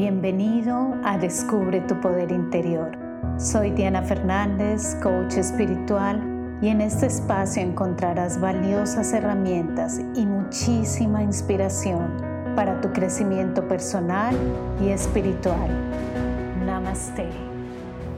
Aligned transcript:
Bienvenido 0.00 0.94
a 1.04 1.18
Descubre 1.18 1.82
tu 1.82 2.00
Poder 2.00 2.32
Interior. 2.32 2.90
Soy 3.36 3.70
Diana 3.72 4.00
Fernández, 4.00 4.94
coach 5.02 5.34
espiritual, 5.34 6.58
y 6.62 6.68
en 6.68 6.80
este 6.80 7.04
espacio 7.04 7.60
encontrarás 7.60 8.40
valiosas 8.40 9.12
herramientas 9.12 10.00
y 10.14 10.24
muchísima 10.24 11.22
inspiración 11.22 12.16
para 12.56 12.80
tu 12.80 12.90
crecimiento 12.94 13.68
personal 13.68 14.34
y 14.82 14.88
espiritual. 14.88 15.68
Namaste. 16.64 17.28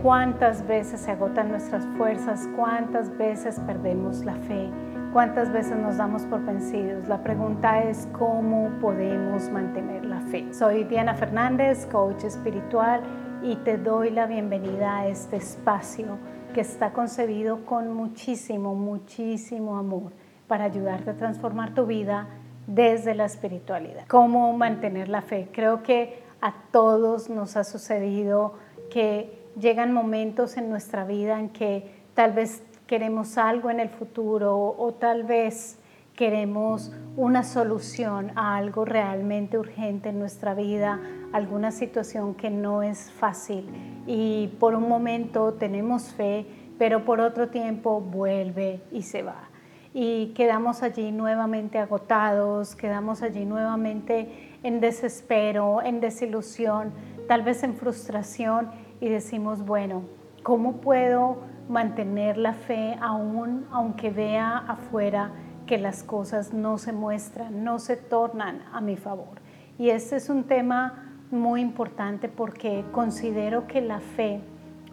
¿Cuántas 0.05 0.65
veces 0.69 1.01
se 1.01 1.11
agotan 1.11 1.49
nuestras 1.49 1.85
fuerzas? 1.99 2.49
¿Cuántas 2.55 3.19
veces 3.19 3.59
perdemos 3.67 4.25
la 4.25 4.37
fe? 4.37 4.71
¿Cuántas 5.13 5.53
veces 5.53 5.77
nos 5.77 5.99
damos 5.99 6.23
por 6.23 6.43
vencidos? 6.43 7.07
La 7.07 7.23
pregunta 7.23 7.83
es 7.83 8.09
cómo 8.19 8.71
podemos 8.81 9.51
mantener 9.51 10.07
la 10.07 10.23
fe. 10.23 10.47
Soy 10.55 10.85
Diana 10.85 11.13
Fernández, 11.15 11.85
coach 11.85 12.25
espiritual, 12.25 13.03
y 13.43 13.57
te 13.57 13.77
doy 13.77 14.09
la 14.09 14.25
bienvenida 14.25 15.01
a 15.01 15.09
este 15.09 15.37
espacio 15.37 16.17
que 16.55 16.63
está 16.63 16.95
concebido 16.95 17.67
con 17.67 17.93
muchísimo, 17.93 18.75
muchísimo 18.75 19.77
amor 19.77 20.13
para 20.49 20.65
ayudarte 20.65 21.11
a 21.11 21.17
transformar 21.19 21.75
tu 21.75 21.85
vida 21.85 22.29
desde 22.67 23.15
la 23.15 23.27
espiritualidad. 23.27 24.07
¿Cómo 24.09 24.57
mantener 24.57 25.11
la 25.11 25.21
fe? 25.21 25.51
Creo 25.53 25.83
que 25.83 26.23
a 26.41 26.55
todos 26.71 27.29
nos 27.29 27.59
ha 27.59 27.65
sucedido 27.65 28.55
que 28.91 29.47
llegan 29.61 29.93
momentos 29.93 30.57
en 30.57 30.71
nuestra 30.71 31.05
vida 31.05 31.39
en 31.39 31.51
que 31.51 32.03
tal 32.15 32.33
vez 32.33 32.63
queremos 32.93 33.39
algo 33.39 33.71
en 33.71 33.81
el 33.81 33.89
futuro 33.89 34.75
o 34.77 34.93
tal 34.93 35.25
vez 35.25 35.79
queremos 36.15 36.93
una 37.17 37.43
solución 37.43 38.33
a 38.37 38.57
algo 38.57 38.85
realmente 38.85 39.57
urgente 39.57 40.11
en 40.11 40.19
nuestra 40.19 40.53
vida, 40.53 41.01
alguna 41.33 41.71
situación 41.71 42.35
que 42.35 42.51
no 42.51 42.83
es 42.83 43.11
fácil 43.11 43.67
y 44.07 44.49
por 44.61 44.75
un 44.75 44.91
momento 44.91 45.55
tenemos 45.55 46.13
fe, 46.13 46.45
pero 46.79 47.07
por 47.07 47.21
otro 47.21 47.49
tiempo 47.49 48.03
vuelve 48.03 48.83
y 48.93 49.05
se 49.05 49.23
va. 49.23 49.49
Y 49.95 50.35
quedamos 50.35 50.83
allí 50.83 51.13
nuevamente 51.13 51.79
agotados, 51.79 52.77
quedamos 52.77 53.23
allí 53.23 53.47
nuevamente 53.47 54.59
en 54.63 54.81
desespero, 54.81 55.81
en 55.81 56.01
desilusión, 56.01 56.93
tal 57.27 57.41
vez 57.41 57.63
en 57.63 57.75
frustración 57.75 58.71
y 59.01 59.09
decimos, 59.09 59.65
bueno, 59.65 60.03
¿cómo 60.43 60.75
puedo 60.81 61.39
mantener 61.69 62.37
la 62.37 62.53
fe 62.55 62.97
aún 63.01 63.67
aunque 63.71 64.11
vea 64.11 64.59
afuera 64.59 65.31
que 65.67 65.79
las 65.79 66.03
cosas 66.03 66.53
no 66.53 66.79
se 66.79 66.93
muestran, 66.93 67.65
no 67.65 67.79
se 67.79 67.97
tornan 67.97 68.63
a 68.73 68.81
mi 68.81 68.97
favor. 68.97 69.41
Y 69.79 69.91
este 69.91 70.17
es 70.17 70.29
un 70.29 70.45
tema 70.45 71.15
muy 71.31 71.61
importante 71.61 72.29
porque 72.29 72.85
considero 72.93 73.67
que 73.67 73.81
la 73.81 74.01
fe 74.01 74.41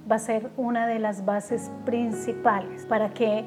va 0.10 0.16
a 0.16 0.20
ser 0.20 0.52
una 0.58 0.88
de 0.88 1.00
las 1.00 1.26
bases 1.26 1.70
principales 1.86 2.86
para 2.86 3.14
que 3.14 3.46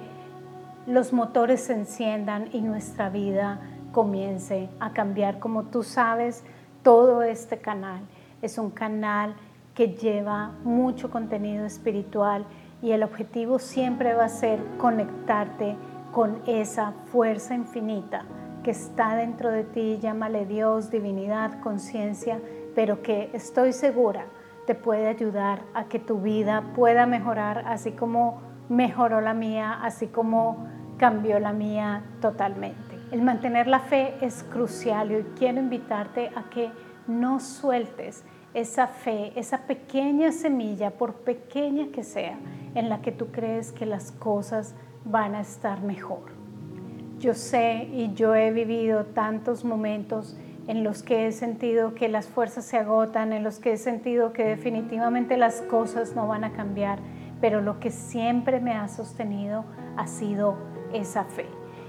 los 0.86 1.12
motores 1.12 1.62
se 1.62 1.74
enciendan 1.74 2.48
y 2.52 2.60
nuestra 2.60 3.08
vida 3.08 3.60
comience 3.92 4.68
a 4.80 4.92
cambiar. 4.92 5.38
Como 5.38 5.64
tú 5.64 5.82
sabes, 5.82 6.44
todo 6.82 7.22
este 7.22 7.58
canal 7.58 8.02
es 8.42 8.58
un 8.58 8.70
canal 8.70 9.34
que 9.74 9.88
lleva 9.88 10.52
mucho 10.64 11.10
contenido 11.10 11.64
espiritual 11.64 12.44
y 12.82 12.92
el 12.92 13.02
objetivo 13.02 13.58
siempre 13.58 14.14
va 14.14 14.24
a 14.24 14.28
ser 14.28 14.60
conectarte 14.78 15.76
con 16.12 16.42
esa 16.46 16.92
fuerza 17.06 17.54
infinita 17.54 18.24
que 18.62 18.70
está 18.70 19.16
dentro 19.16 19.50
de 19.50 19.64
ti, 19.64 19.98
llámale 20.00 20.46
Dios, 20.46 20.90
divinidad, 20.90 21.60
conciencia, 21.60 22.40
pero 22.74 23.02
que 23.02 23.30
estoy 23.32 23.72
segura 23.72 24.26
te 24.66 24.74
puede 24.74 25.08
ayudar 25.08 25.62
a 25.74 25.84
que 25.84 25.98
tu 25.98 26.20
vida 26.20 26.62
pueda 26.74 27.06
mejorar 27.06 27.64
así 27.66 27.92
como 27.92 28.40
mejoró 28.68 29.20
la 29.20 29.34
mía, 29.34 29.80
así 29.82 30.06
como 30.06 30.66
cambió 30.96 31.40
la 31.40 31.52
mía 31.52 32.04
totalmente. 32.20 32.98
El 33.10 33.22
mantener 33.22 33.66
la 33.66 33.80
fe 33.80 34.14
es 34.20 34.44
crucial 34.44 35.10
y 35.10 35.22
quiero 35.36 35.58
invitarte 35.58 36.30
a 36.36 36.48
que 36.48 36.70
no 37.08 37.40
sueltes 37.40 38.24
esa 38.54 38.86
fe, 38.86 39.32
esa 39.36 39.66
pequeña 39.66 40.32
semilla, 40.32 40.90
por 40.92 41.14
pequeña 41.14 41.88
que 41.92 42.04
sea, 42.04 42.38
en 42.74 42.88
la 42.88 43.00
que 43.00 43.12
tú 43.12 43.28
crees 43.28 43.72
que 43.72 43.86
las 43.86 44.12
cosas 44.12 44.74
van 45.04 45.34
a 45.34 45.40
estar 45.40 45.82
mejor. 45.82 46.32
Yo 47.18 47.34
sé 47.34 47.88
y 47.92 48.12
yo 48.14 48.34
he 48.34 48.50
vivido 48.50 49.06
tantos 49.06 49.64
momentos 49.64 50.36
en 50.66 50.84
los 50.84 51.02
que 51.02 51.26
he 51.26 51.32
sentido 51.32 51.94
que 51.94 52.08
las 52.08 52.26
fuerzas 52.26 52.64
se 52.64 52.78
agotan, 52.78 53.32
en 53.32 53.42
los 53.42 53.58
que 53.58 53.72
he 53.72 53.76
sentido 53.76 54.32
que 54.32 54.44
definitivamente 54.44 55.36
las 55.36 55.62
cosas 55.62 56.14
no 56.14 56.28
van 56.28 56.44
a 56.44 56.52
cambiar, 56.52 56.98
pero 57.40 57.60
lo 57.60 57.80
que 57.80 57.90
siempre 57.90 58.60
me 58.60 58.72
ha 58.72 58.88
sostenido 58.88 59.64
ha 59.96 60.06
sido 60.06 60.56
esa 60.92 61.24
fe. 61.24 61.46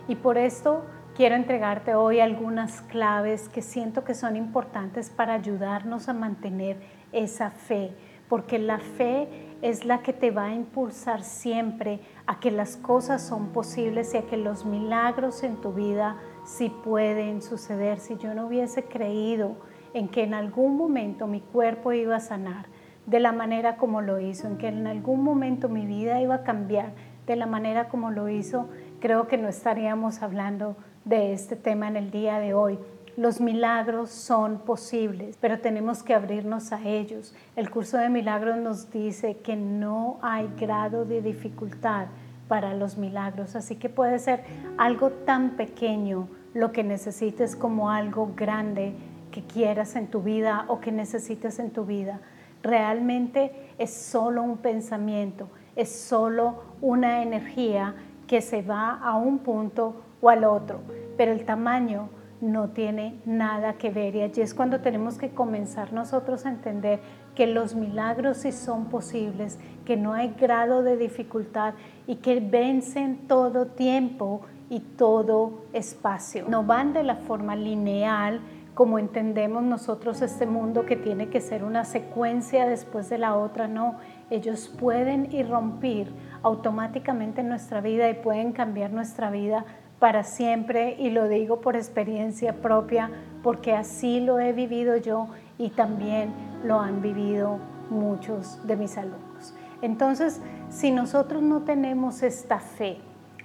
Y 0.08 0.16
por 0.16 0.38
esto 0.38 0.86
quiero 1.16 1.36
entregarte 1.36 1.94
hoy 1.94 2.20
algunas 2.20 2.82
claves 2.82 3.48
que 3.50 3.62
siento 3.62 4.04
que 4.04 4.16
son 4.16 4.36
importantes 4.36 5.10
para 5.10 5.36
ayudarnos 5.36 6.10
a 6.10 6.14
mantener 6.14 6.78
esa 7.12 7.52
fe, 7.52 7.92
porque 8.28 8.58
la 8.58 8.80
fe 8.80 9.28
es 9.62 9.86
la 9.86 10.02
que 10.02 10.12
te 10.12 10.32
va 10.32 10.46
a 10.46 10.56
impulsar 10.56 11.22
siempre 11.22 12.00
a 12.26 12.40
que 12.40 12.52
las 12.52 12.78
cosas 12.78 13.22
son 13.22 13.50
posibles 13.50 14.14
y 14.14 14.18
a 14.18 14.24
que 14.24 14.38
los 14.38 14.66
milagros 14.66 15.44
en 15.44 15.58
tu 15.58 15.72
vida 15.72 16.18
sí 16.46 16.70
pueden 16.84 17.42
suceder. 17.42 18.00
Si 18.00 18.18
yo 18.18 18.34
no 18.34 18.48
hubiese 18.48 18.84
creído 18.84 19.56
en 19.94 20.10
que 20.10 20.24
en 20.24 20.34
algún 20.34 20.76
momento 20.76 21.28
mi 21.28 21.42
cuerpo 21.42 21.94
iba 21.94 22.16
a 22.16 22.20
sanar 22.20 22.66
de 23.06 23.20
la 23.20 23.32
manera 23.32 23.78
como 23.78 24.02
lo 24.02 24.20
hizo, 24.20 24.48
en 24.48 24.58
que 24.58 24.70
en 24.70 24.88
algún 24.88 25.24
momento 25.24 25.70
mi 25.70 25.86
vida 25.86 26.20
iba 26.22 26.36
a 26.36 26.44
cambiar 26.44 26.94
de 27.28 27.36
la 27.36 27.46
manera 27.46 27.88
como 27.88 28.10
lo 28.10 28.30
hizo, 28.30 28.70
creo 29.00 29.28
que 29.28 29.38
no 29.38 29.48
estaríamos 29.48 30.22
hablando 30.24 30.76
de 31.06 31.34
este 31.34 31.56
tema 31.56 31.88
en 31.88 31.98
el 31.98 32.12
día 32.12 32.40
de 32.40 32.54
hoy. 32.54 32.80
Los 33.16 33.40
milagros 33.40 34.10
son 34.10 34.60
posibles, 34.60 35.38
pero 35.40 35.60
tenemos 35.60 36.02
que 36.02 36.16
abrirnos 36.16 36.72
a 36.72 36.82
ellos. 36.82 37.36
El 37.56 37.70
curso 37.70 37.98
de 37.98 38.10
milagros 38.10 38.58
nos 38.58 38.92
dice 38.92 39.38
que 39.38 39.56
no 39.56 40.18
hay 40.22 40.50
grado 40.60 41.06
de 41.06 41.22
dificultad 41.22 42.08
para 42.48 42.74
los 42.74 42.98
milagros, 42.98 43.56
así 43.56 43.76
que 43.76 43.90
puede 43.90 44.20
ser 44.20 44.44
algo 44.78 45.12
tan 45.12 45.52
pequeño 45.52 46.28
lo 46.54 46.72
que 46.72 46.84
necesites 46.84 47.56
como 47.56 47.90
algo 47.90 48.34
grande 48.36 48.94
que 49.32 49.44
quieras 49.44 49.96
en 49.96 50.08
tu 50.08 50.22
vida 50.22 50.66
o 50.68 50.80
que 50.80 50.92
necesites 50.92 51.60
en 51.60 51.72
tu 51.72 51.86
vida. 51.86 52.20
Realmente 52.62 53.74
es 53.78 53.94
solo 53.94 54.44
un 54.44 54.58
pensamiento, 54.58 55.50
es 55.76 55.92
solo 55.92 56.64
una 56.82 57.22
energía 57.24 57.96
que 58.28 58.42
se 58.42 58.62
va 58.62 59.00
a 59.00 59.16
un 59.16 59.40
punto 59.40 60.02
o 60.22 60.30
al 60.30 60.44
otro, 60.44 60.80
pero 61.18 61.32
el 61.32 61.46
tamaño 61.46 62.10
no 62.42 62.70
tiene 62.70 63.22
nada 63.26 63.74
que 63.74 63.90
ver 63.90 64.16
y 64.16 64.22
allí 64.22 64.42
es 64.42 64.54
cuando 64.54 64.82
tenemos 64.82 65.18
que 65.18 65.30
comenzar 65.30 65.94
nosotros 65.94 66.46
a 66.46 66.50
entender 66.50 67.00
que 67.36 67.48
los 67.48 67.74
milagros 67.74 68.38
sí 68.38 68.52
son 68.52 68.86
posibles, 68.86 69.58
que 69.86 69.96
no 69.96 70.14
hay 70.14 70.36
grado 70.40 70.84
de 70.84 70.98
dificultad 70.98 71.74
y 72.06 72.18
que 72.18 72.42
vencen 72.42 73.28
todo 73.28 73.68
tiempo 73.68 74.42
y 74.70 74.80
todo 74.82 75.64
espacio. 75.72 76.46
No 76.50 76.64
van 76.64 76.94
de 76.94 77.04
la 77.04 77.16
forma 77.16 77.56
lineal 77.56 78.42
como 78.74 78.98
entendemos 78.98 79.64
nosotros 79.64 80.22
este 80.22 80.48
mundo 80.48 80.86
que 80.86 80.96
tiene 80.96 81.30
que 81.30 81.42
ser 81.42 81.64
una 81.64 81.86
secuencia 81.86 82.68
después 82.68 83.08
de 83.10 83.20
la 83.20 83.36
otra, 83.36 83.68
no, 83.68 83.98
ellos 84.32 84.68
pueden 84.80 85.32
irrumpir 85.32 86.12
automáticamente 86.44 87.42
en 87.42 87.50
nuestra 87.50 87.82
vida 87.82 88.10
y 88.10 88.14
pueden 88.14 88.52
cambiar 88.52 88.92
nuestra 88.92 89.32
vida 89.32 89.66
para 90.00 90.24
siempre 90.24 90.96
y 91.00 91.10
lo 91.10 91.28
digo 91.30 91.62
por 91.62 91.76
experiencia 91.76 92.62
propia 92.62 93.10
porque 93.42 93.74
así 93.74 94.20
lo 94.20 94.40
he 94.40 94.52
vivido 94.52 94.98
yo 94.98 95.30
y 95.58 95.70
también 95.70 96.34
lo 96.64 96.80
han 96.80 97.02
vivido 97.02 97.60
muchos 97.90 98.66
de 98.68 98.76
mis 98.76 98.98
alumnos. 98.98 99.54
Entonces, 99.82 100.42
si 100.70 100.92
nosotros 100.92 101.42
no 101.42 101.62
tenemos 101.62 102.24
esta 102.24 102.60
fe, 102.60 102.98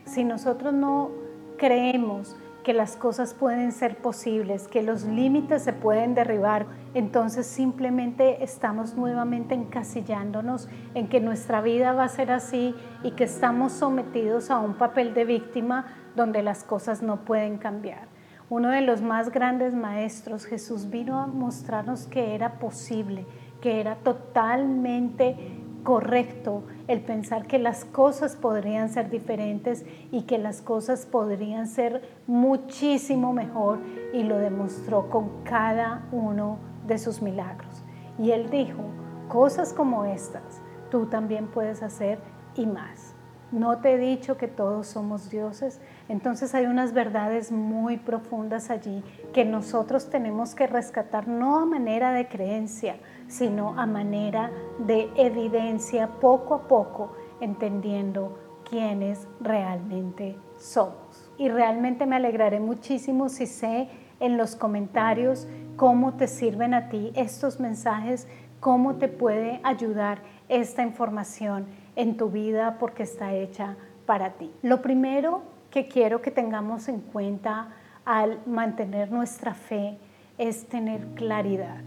si 0.05 0.25
nosotros 0.25 0.73
no 0.73 1.11
creemos 1.57 2.37
que 2.69 2.75
las 2.75 2.99
cosas 2.99 3.33
pueden 3.33 3.73
ser 3.73 3.97
posibles, 3.97 4.69
que 4.69 4.83
los 4.83 5.05
límites 5.05 5.63
se 5.63 5.73
pueden 5.73 6.15
derribar, 6.15 6.67
entonces 6.93 7.47
simplemente 7.47 8.45
estamos 8.45 8.95
nuevamente 8.95 9.55
encasillándonos 9.55 10.69
en 10.93 11.09
que 11.09 11.19
nuestra 11.19 11.63
vida 11.63 11.95
va 11.95 12.05
a 12.05 12.09
ser 12.11 12.31
así 12.31 12.75
y 13.03 13.13
que 13.13 13.25
estamos 13.25 13.73
sometidos 13.73 14.51
a 14.51 14.59
un 14.59 14.75
papel 14.75 15.15
de 15.15 15.25
víctima 15.25 15.87
donde 16.15 16.43
las 16.43 16.63
cosas 16.63 17.01
no 17.01 17.25
pueden 17.25 17.57
cambiar. 17.57 18.07
Uno 18.51 18.69
de 18.69 18.83
los 18.83 19.01
más 19.01 19.31
grandes 19.31 19.73
maestros, 19.73 20.45
Jesús, 20.45 20.91
vino 20.91 21.19
a 21.21 21.27
mostrarnos 21.27 22.07
que 22.07 22.35
era 22.35 22.59
posible, 22.59 23.25
que 23.63 23.81
era 23.81 23.97
totalmente 23.97 25.58
correcto 25.89 26.65
el 26.87 27.01
pensar 27.01 27.47
que 27.47 27.59
las 27.59 27.87
cosas 27.87 28.37
podrían 28.37 28.91
ser 28.91 29.09
diferentes 29.09 29.87
y 30.13 30.25
que 30.25 30.37
las 30.37 30.61
cosas 30.61 31.07
podrían 31.07 31.67
ser 31.67 32.03
muchísimo 32.27 33.33
mejor 33.33 33.79
y 34.13 34.23
lo 34.23 34.37
demostró 34.37 35.09
con 35.09 35.43
cada 35.45 36.07
uno 36.13 36.59
de 36.87 36.99
sus 36.99 37.23
milagros. 37.23 37.83
Y 38.19 38.33
Él 38.33 38.51
dijo, 38.51 38.83
cosas 39.31 39.73
como 39.73 40.05
estas 40.05 40.61
tú 40.91 41.07
también 41.07 41.47
puedes 41.47 41.83
hacer 41.83 42.19
y 42.55 42.67
más. 42.67 43.15
No 43.51 43.79
te 43.79 43.95
he 43.95 43.99
dicho 43.99 44.37
que 44.37 44.47
todos 44.47 44.89
somos 44.89 45.31
dioses. 45.31 45.81
Entonces 46.11 46.55
hay 46.55 46.67
unas 46.67 46.93
verdades 46.93 47.51
muy 47.51 47.97
profundas 47.97 48.69
allí 48.69 49.03
que 49.33 49.47
nosotros 49.47 50.11
tenemos 50.11 50.55
que 50.55 50.67
rescatar 50.67 51.29
no 51.29 51.59
a 51.59 51.65
manera 51.65 52.13
de 52.13 52.29
creencia, 52.29 52.97
sino 53.29 53.79
a 53.79 53.87
manera 53.87 54.51
de 54.79 55.11
evidencia 55.17 56.09
poco 56.21 56.55
a 56.55 56.69
poco, 56.69 57.13
entendiendo 57.41 58.39
quiénes 58.69 59.29
realmente 59.41 60.37
somos. 60.57 61.31
Y 61.39 61.49
realmente 61.49 62.07
me 62.07 62.17
alegraré 62.17 62.61
muchísimo 62.61 63.29
si 63.29 63.47
sé 63.47 63.89
en 64.21 64.37
los 64.37 64.57
comentarios 64.57 65.47
cómo 65.77 66.15
te 66.15 66.27
sirven 66.27 66.75
a 66.75 66.89
ti 66.89 67.13
estos 67.15 67.61
mensajes, 67.61 68.27
cómo 68.61 68.97
te 68.97 69.09
puede 69.09 69.61
ayudar 69.63 70.23
esta 70.49 70.83
información 70.83 71.67
en 71.95 72.17
tu 72.17 72.31
vida 72.31 72.77
porque 72.79 73.05
está 73.05 73.35
hecha 73.35 73.77
para 74.07 74.33
ti. 74.33 74.51
Lo 74.63 74.83
primero 74.83 75.43
que 75.71 75.87
quiero 75.87 76.23
que 76.23 76.31
tengamos 76.31 76.89
en 76.89 77.01
cuenta 77.01 77.69
al 78.05 78.41
mantener 78.47 79.13
nuestra 79.13 79.55
fe 79.55 79.99
es 80.39 80.67
tener 80.69 81.07
claridad. 81.15 81.83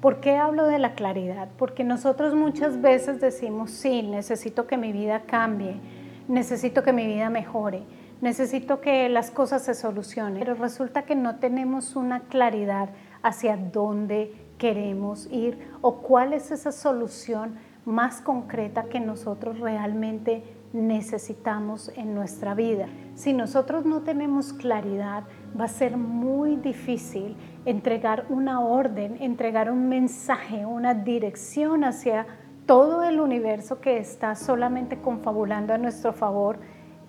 ¿Por 0.00 0.20
qué 0.20 0.36
hablo 0.36 0.66
de 0.66 0.78
la 0.78 0.94
claridad? 0.94 1.48
Porque 1.58 1.82
nosotros 1.82 2.32
muchas 2.34 2.80
veces 2.80 3.20
decimos, 3.20 3.72
sí, 3.72 4.02
necesito 4.02 4.68
que 4.68 4.76
mi 4.76 4.92
vida 4.92 5.22
cambie, 5.26 5.80
necesito 6.28 6.84
que 6.84 6.92
mi 6.92 7.04
vida 7.04 7.30
mejore, 7.30 7.82
necesito 8.20 8.80
que 8.80 9.08
las 9.08 9.32
cosas 9.32 9.64
se 9.64 9.74
solucionen, 9.74 10.38
pero 10.38 10.54
resulta 10.54 11.02
que 11.02 11.16
no 11.16 11.36
tenemos 11.40 11.96
una 11.96 12.20
claridad 12.20 12.90
hacia 13.22 13.56
dónde 13.56 14.32
queremos 14.56 15.26
ir 15.32 15.58
o 15.80 15.96
cuál 15.96 16.32
es 16.32 16.52
esa 16.52 16.70
solución 16.70 17.56
más 17.84 18.20
concreta 18.20 18.84
que 18.84 19.00
nosotros 19.00 19.58
realmente 19.58 20.44
necesitamos 20.72 21.90
en 21.96 22.14
nuestra 22.14 22.54
vida. 22.54 22.86
Si 23.16 23.32
nosotros 23.32 23.84
no 23.84 24.02
tenemos 24.02 24.52
claridad, 24.52 25.24
va 25.58 25.64
a 25.64 25.68
ser 25.68 25.96
muy 25.96 26.56
difícil 26.56 27.36
entregar 27.64 28.26
una 28.28 28.60
orden, 28.60 29.16
entregar 29.20 29.70
un 29.70 29.88
mensaje, 29.88 30.66
una 30.66 30.94
dirección 30.94 31.84
hacia 31.84 32.26
todo 32.66 33.04
el 33.04 33.20
universo 33.20 33.80
que 33.80 33.98
está 33.98 34.34
solamente 34.34 34.98
confabulando 34.98 35.72
a 35.72 35.78
nuestro 35.78 36.12
favor 36.12 36.58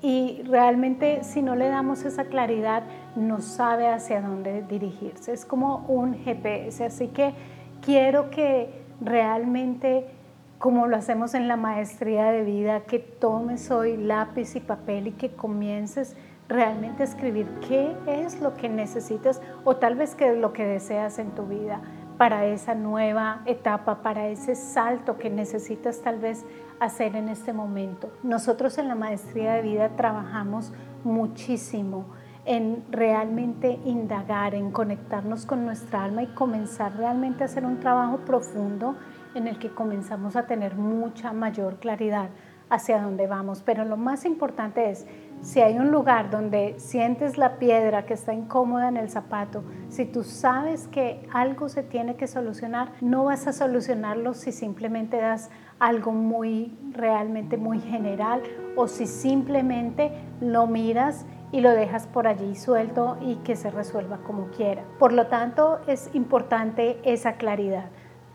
y 0.01 0.41
realmente 0.43 1.23
si 1.23 1.41
no 1.41 1.55
le 1.55 1.67
damos 1.67 2.05
esa 2.05 2.25
claridad 2.25 2.83
no 3.15 3.41
sabe 3.41 3.87
hacia 3.87 4.21
dónde 4.21 4.63
dirigirse. 4.63 5.33
Es 5.33 5.45
como 5.45 5.85
un 5.87 6.13
GPS, 6.13 6.85
así 6.85 7.07
que 7.07 7.33
quiero 7.81 8.29
que 8.29 8.69
realmente 9.01 10.05
como 10.59 10.87
lo 10.87 10.97
hacemos 10.97 11.33
en 11.35 11.47
la 11.47 11.55
maestría 11.55 12.31
de 12.31 12.43
vida, 12.43 12.81
que 12.81 12.99
tomes 12.99 13.71
hoy 13.71 13.95
lápiz 13.95 14.57
y 14.57 14.59
papel 14.59 15.07
y 15.07 15.11
que 15.13 15.31
comiences 15.31 16.17
realmente 16.49 17.03
escribir 17.03 17.47
qué 17.67 17.95
es 18.07 18.41
lo 18.41 18.55
que 18.55 18.67
necesitas 18.67 19.41
o 19.63 19.77
tal 19.77 19.95
vez 19.95 20.15
qué 20.15 20.31
es 20.31 20.37
lo 20.37 20.51
que 20.51 20.65
deseas 20.65 21.19
en 21.19 21.31
tu 21.31 21.45
vida 21.45 21.79
para 22.17 22.45
esa 22.47 22.75
nueva 22.75 23.41
etapa, 23.45 24.01
para 24.01 24.27
ese 24.27 24.55
salto 24.55 25.17
que 25.17 25.29
necesitas 25.29 26.01
tal 26.01 26.19
vez 26.19 26.45
hacer 26.81 27.15
en 27.15 27.29
este 27.29 27.53
momento. 27.53 28.11
Nosotros 28.23 28.77
en 28.77 28.89
la 28.89 28.95
maestría 28.95 29.53
de 29.53 29.61
vida 29.61 29.95
trabajamos 29.95 30.73
muchísimo 31.05 32.07
en 32.45 32.83
realmente 32.89 33.79
indagar, 33.85 34.55
en 34.55 34.71
conectarnos 34.71 35.45
con 35.45 35.65
nuestra 35.65 36.03
alma 36.03 36.23
y 36.23 36.27
comenzar 36.27 36.97
realmente 36.97 37.43
a 37.43 37.45
hacer 37.45 37.63
un 37.63 37.79
trabajo 37.79 38.17
profundo 38.25 38.95
en 39.35 39.47
el 39.47 39.59
que 39.59 39.69
comenzamos 39.69 40.35
a 40.35 40.47
tener 40.47 40.75
mucha 40.75 41.31
mayor 41.31 41.77
claridad 41.77 42.29
hacia 42.69 43.01
dónde 43.01 43.27
vamos. 43.27 43.61
Pero 43.63 43.85
lo 43.85 43.97
más 43.97 44.25
importante 44.25 44.89
es, 44.89 45.05
si 45.41 45.61
hay 45.61 45.77
un 45.77 45.91
lugar 45.91 46.29
donde 46.29 46.75
sientes 46.79 47.37
la 47.37 47.57
piedra 47.57 48.05
que 48.05 48.13
está 48.13 48.33
incómoda 48.33 48.89
en 48.89 48.97
el 48.97 49.09
zapato, 49.09 49.63
si 49.89 50.05
tú 50.05 50.23
sabes 50.23 50.87
que 50.87 51.27
algo 51.31 51.69
se 51.69 51.83
tiene 51.83 52.15
que 52.15 52.27
solucionar, 52.27 52.91
no 53.01 53.25
vas 53.25 53.47
a 53.47 53.53
solucionarlo 53.53 54.33
si 54.33 54.51
simplemente 54.51 55.17
das 55.17 55.49
algo 55.79 56.11
muy, 56.11 56.77
realmente 56.91 57.57
muy 57.57 57.79
general 57.79 58.43
o 58.75 58.87
si 58.87 59.07
simplemente 59.07 60.11
lo 60.41 60.67
miras 60.67 61.25
y 61.51 61.61
lo 61.61 61.71
dejas 61.71 62.05
por 62.05 62.27
allí 62.27 62.55
suelto 62.55 63.17
y 63.21 63.35
que 63.37 63.55
se 63.55 63.71
resuelva 63.71 64.17
como 64.17 64.47
quiera. 64.47 64.83
Por 64.99 65.13
lo 65.13 65.27
tanto, 65.27 65.79
es 65.87 66.09
importante 66.13 66.99
esa 67.03 67.33
claridad 67.33 67.85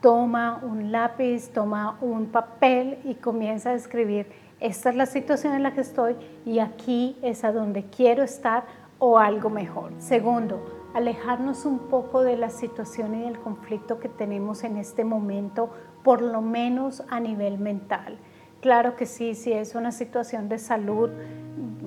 toma 0.05 0.61
un 0.63 0.93
lápiz, 0.93 1.49
toma 1.49 1.97
un 2.03 2.27
papel 2.27 2.99
y 3.05 3.15
comienza 3.15 3.71
a 3.71 3.73
escribir, 3.73 4.27
esta 4.61 4.91
es 4.91 4.97
la 4.97 5.07
situación 5.07 5.55
en 5.55 5.63
la 5.63 5.75
que 5.75 5.81
estoy 5.81 6.17
y 6.45 6.59
aquí 6.59 7.17
es 7.23 7.45
a 7.45 7.53
donde 7.53 7.85
quiero 7.85 8.23
estar 8.23 8.65
o 8.99 9.19
algo 9.19 9.51
mejor. 9.51 9.93
Segundo, 9.99 10.65
alejarnos 10.95 11.65
un 11.65 11.79
poco 11.79 12.23
de 12.23 12.37
la 12.37 12.51
situación 12.51 13.15
y 13.15 13.23
del 13.25 13.39
conflicto 13.39 13.99
que 13.99 14.09
tenemos 14.09 14.65
en 14.65 14.77
este 14.77 15.05
momento, 15.05 15.71
por 16.03 16.23
lo 16.23 16.41
menos 16.41 17.03
a 17.11 17.21
nivel 17.21 17.59
mental. 17.59 18.19
Claro 18.61 18.97
que 18.97 19.05
sí, 19.05 19.35
si 19.35 19.53
es 19.53 19.75
una 19.75 19.93
situación 19.93 20.49
de 20.49 20.59
salud, 20.59 21.11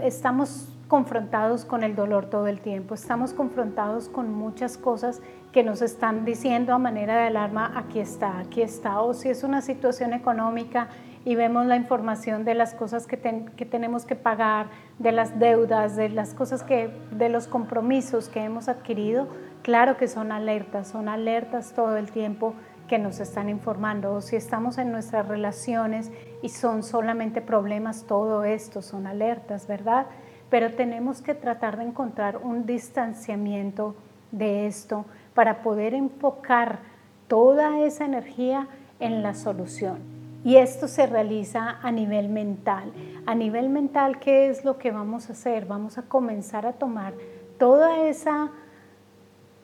estamos 0.02 0.70
confrontados 0.88 1.66
con 1.66 1.84
el 1.84 1.96
dolor 1.96 2.30
todo 2.30 2.48
el 2.48 2.62
tiempo, 2.62 2.94
estamos 2.94 3.34
confrontados 3.34 4.10
con 4.10 4.34
muchas 4.34 4.78
cosas 4.78 5.22
que 5.52 5.64
nos 5.64 5.82
están 5.82 6.24
diciendo 6.24 6.74
a 6.74 6.78
manera 6.78 7.16
de 7.18 7.28
alarma, 7.28 7.74
aquí 7.76 8.00
está, 8.00 8.40
aquí 8.40 8.62
está, 8.62 9.02
o 9.02 9.14
si 9.14 9.30
es 9.30 9.44
una 9.44 9.62
situación 9.62 10.14
económica 10.14 10.90
y 11.28 11.36
vemos 11.36 11.66
la 11.66 11.76
información 11.76 12.46
de 12.46 12.54
las 12.54 12.74
cosas 12.74 13.06
que, 13.06 13.18
que 13.58 13.66
tenemos 13.66 14.06
que 14.06 14.16
pagar, 14.16 14.68
de 14.98 15.12
las 15.12 15.38
deudas, 15.40 15.98
de 15.98 16.08
las 16.08 16.34
cosas 16.34 16.64
que, 16.64 16.90
de 17.12 17.28
los 17.28 17.50
compromisos 17.50 18.30
que 18.30 18.46
hemos 18.46 18.70
adquirido, 18.70 19.28
claro 19.62 19.98
que 19.98 20.08
son 20.08 20.32
alertas, 20.32 20.88
son 20.88 21.10
alertas 21.10 21.74
todo 21.74 21.98
el 21.98 22.12
tiempo 22.12 22.54
que 22.88 22.98
nos 22.98 23.20
están 23.20 23.50
informando, 23.50 24.14
o 24.14 24.22
si 24.22 24.38
estamos 24.38 24.78
en 24.78 24.94
nuestras 24.94 25.28
relaciones 25.28 26.14
y 26.42 26.48
son 26.48 26.82
solamente 26.82 27.42
problemas, 27.42 28.06
todo 28.08 28.46
esto 28.46 28.82
son 28.82 29.06
alertas, 29.06 29.68
¿verdad? 29.68 30.06
pero 30.50 30.76
tenemos 30.76 31.22
que 31.22 31.34
tratar 31.34 31.76
de 31.76 31.84
encontrar 31.84 32.38
un 32.38 32.66
distanciamiento 32.66 33.98
de 34.32 34.66
esto 34.66 35.04
para 35.34 35.62
poder 35.62 35.94
enfocar 35.94 36.80
toda 37.28 37.82
esa 37.82 38.06
energía 38.06 38.70
en 39.02 39.24
la 39.24 39.34
solución. 39.34 40.17
Y 40.48 40.56
esto 40.56 40.88
se 40.88 41.06
realiza 41.06 41.78
a 41.82 41.92
nivel 41.92 42.30
mental. 42.30 42.94
A 43.26 43.36
nivel 43.36 43.68
mental, 43.68 44.18
¿qué 44.18 44.50
es 44.50 44.64
lo 44.64 44.78
que 44.78 44.92
vamos 44.92 45.28
a 45.28 45.34
hacer? 45.34 45.66
Vamos 45.66 45.98
a 45.98 46.04
comenzar 46.04 46.66
a 46.66 46.72
tomar 46.72 47.16
toda 47.60 48.08
esa 48.08 48.52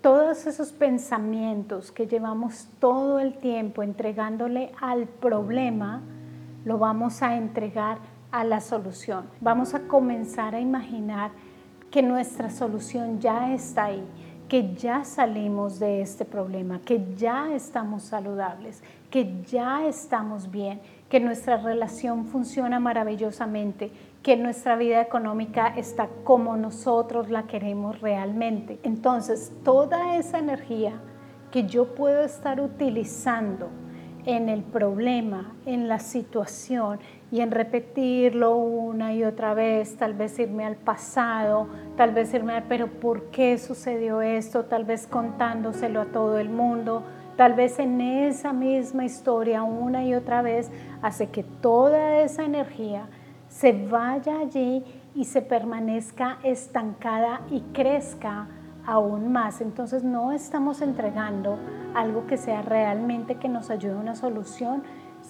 todos 0.02 0.46
esos 0.46 0.74
pensamientos 0.74 1.94
que 1.94 2.06
llevamos 2.06 2.68
todo 2.82 3.22
el 3.22 3.38
tiempo 3.38 3.82
entregándole 3.82 4.74
al 4.82 5.08
problema, 5.08 6.02
lo 6.66 6.78
vamos 6.78 7.24
a 7.24 7.38
entregar 7.38 8.00
a 8.34 8.44
la 8.44 8.60
solución. 8.60 9.30
Vamos 9.40 9.74
a 9.74 9.88
comenzar 9.88 10.54
a 10.54 10.60
imaginar 10.60 11.32
que 11.92 12.02
nuestra 12.02 12.50
solución 12.50 13.22
ya 13.22 13.54
está 13.54 13.86
ahí, 13.86 14.04
que 14.54 14.76
ya 14.76 15.04
salimos 15.04 15.80
de 15.80 16.02
este 16.02 16.26
problema, 16.26 16.80
que 16.80 17.04
ya 17.16 17.56
estamos 17.56 18.04
saludables, 18.04 18.84
que 19.10 19.42
ya 19.50 19.88
estamos 19.88 20.52
bien, 20.52 20.80
que 21.10 21.20
nuestra 21.20 21.58
relación 21.58 22.28
funciona 22.28 22.80
maravillosamente, 22.80 23.90
que 24.22 24.38
nuestra 24.38 24.76
vida 24.76 25.02
económica 25.02 25.70
está 25.76 26.08
como 26.24 26.56
nosotros 26.56 27.32
la 27.32 27.48
queremos 27.48 28.00
realmente. 28.00 28.80
Entonces, 28.84 29.52
toda 29.64 30.18
esa 30.18 30.38
energía 30.38 31.02
que 31.50 31.64
yo 31.64 31.96
puedo 31.96 32.24
estar 32.24 32.62
utilizando 32.62 33.70
en 34.24 34.50
el 34.50 34.62
problema, 34.62 35.56
en 35.66 35.88
la 35.88 35.98
situación 35.98 37.00
y 37.34 37.42
en 37.42 37.50
repetirlo 37.50 38.56
una 38.58 39.12
y 39.16 39.24
otra 39.24 39.56
vez, 39.56 39.98
tal 39.98 40.14
vez 40.14 40.38
irme 40.38 40.66
al 40.66 40.76
pasado, 40.76 41.68
tal 41.98 42.12
vez 42.12 42.32
irme 42.32 42.54
al, 42.54 42.66
pero 42.70 42.86
¿por 42.86 43.32
qué 43.32 43.58
sucedió 43.58 44.22
esto? 44.22 44.66
Tal 44.66 44.86
vez 44.86 45.08
contándoselo 45.08 46.02
a 46.02 46.06
todo 46.06 46.38
el 46.38 46.50
mundo, 46.50 47.02
tal 47.36 47.56
vez 47.56 47.80
en 47.80 48.02
esa 48.02 48.54
misma 48.54 49.04
historia 49.04 49.64
una 49.64 50.06
y 50.06 50.14
otra 50.14 50.44
vez, 50.44 50.70
hace 51.02 51.30
que 51.30 51.42
toda 51.42 52.20
esa 52.20 52.44
energía 52.44 53.08
se 53.48 53.72
vaya 53.72 54.38
allí 54.38 54.84
y 55.16 55.26
se 55.26 55.42
permanezca 55.42 56.38
estancada 56.44 57.42
y 57.50 57.62
crezca 57.74 58.46
aún 58.86 59.32
más. 59.32 59.60
Entonces 59.60 60.04
no 60.04 60.34
estamos 60.34 60.84
entregando 60.84 61.58
algo 61.96 62.28
que 62.28 62.38
sea 62.38 62.62
realmente 62.62 63.36
que 63.36 63.50
nos 63.50 63.72
ayude 63.72 63.94
a 63.94 63.98
una 63.98 64.14
solución, 64.14 64.84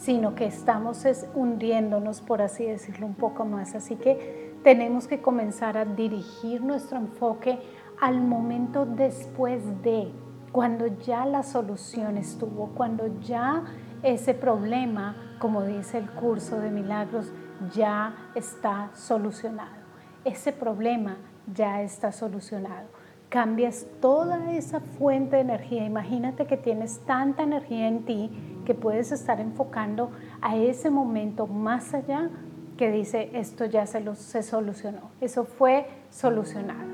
sino 0.03 0.35
que 0.35 0.45
estamos 0.45 1.05
hundiéndonos, 1.33 2.19
por 2.19 2.41
así 2.41 2.65
decirlo, 2.65 3.07
un 3.07 3.13
poco 3.13 3.45
más. 3.45 3.73
Así 3.73 3.95
que 3.95 4.53
tenemos 4.61 5.07
que 5.07 5.21
comenzar 5.21 5.77
a 5.77 5.85
dirigir 5.85 6.61
nuestro 6.61 6.97
enfoque 6.97 7.59
al 8.01 8.19
momento 8.19 8.85
después 8.85 9.63
de, 9.81 10.11
cuando 10.51 10.87
ya 10.87 11.25
la 11.25 11.41
solución 11.41 12.17
estuvo, 12.17 12.71
cuando 12.75 13.17
ya 13.21 13.63
ese 14.01 14.33
problema, 14.33 15.15
como 15.39 15.63
dice 15.63 15.99
el 15.99 16.09
curso 16.09 16.59
de 16.59 16.69
milagros, 16.69 17.31
ya 17.73 18.13
está 18.35 18.89
solucionado. 18.93 19.83
Ese 20.25 20.51
problema 20.51 21.15
ya 21.53 21.81
está 21.81 22.11
solucionado. 22.11 22.89
Cambias 23.29 23.87
toda 24.01 24.51
esa 24.51 24.81
fuente 24.81 25.37
de 25.37 25.43
energía. 25.43 25.85
Imagínate 25.85 26.45
que 26.45 26.57
tienes 26.57 26.99
tanta 27.05 27.43
energía 27.43 27.87
en 27.87 28.03
ti 28.03 28.52
que 28.63 28.73
puedes 28.73 29.11
estar 29.11 29.39
enfocando 29.39 30.11
a 30.41 30.55
ese 30.55 30.89
momento 30.89 31.47
más 31.47 31.93
allá 31.93 32.29
que 32.77 32.91
dice 32.91 33.29
esto 33.33 33.65
ya 33.65 33.85
se, 33.85 34.15
se 34.15 34.43
solucionó. 34.43 35.11
Eso 35.21 35.45
fue 35.45 35.87
solucionado. 36.09 36.91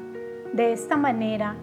De 0.53 0.73
esta 0.73 0.97
manera 0.97 1.55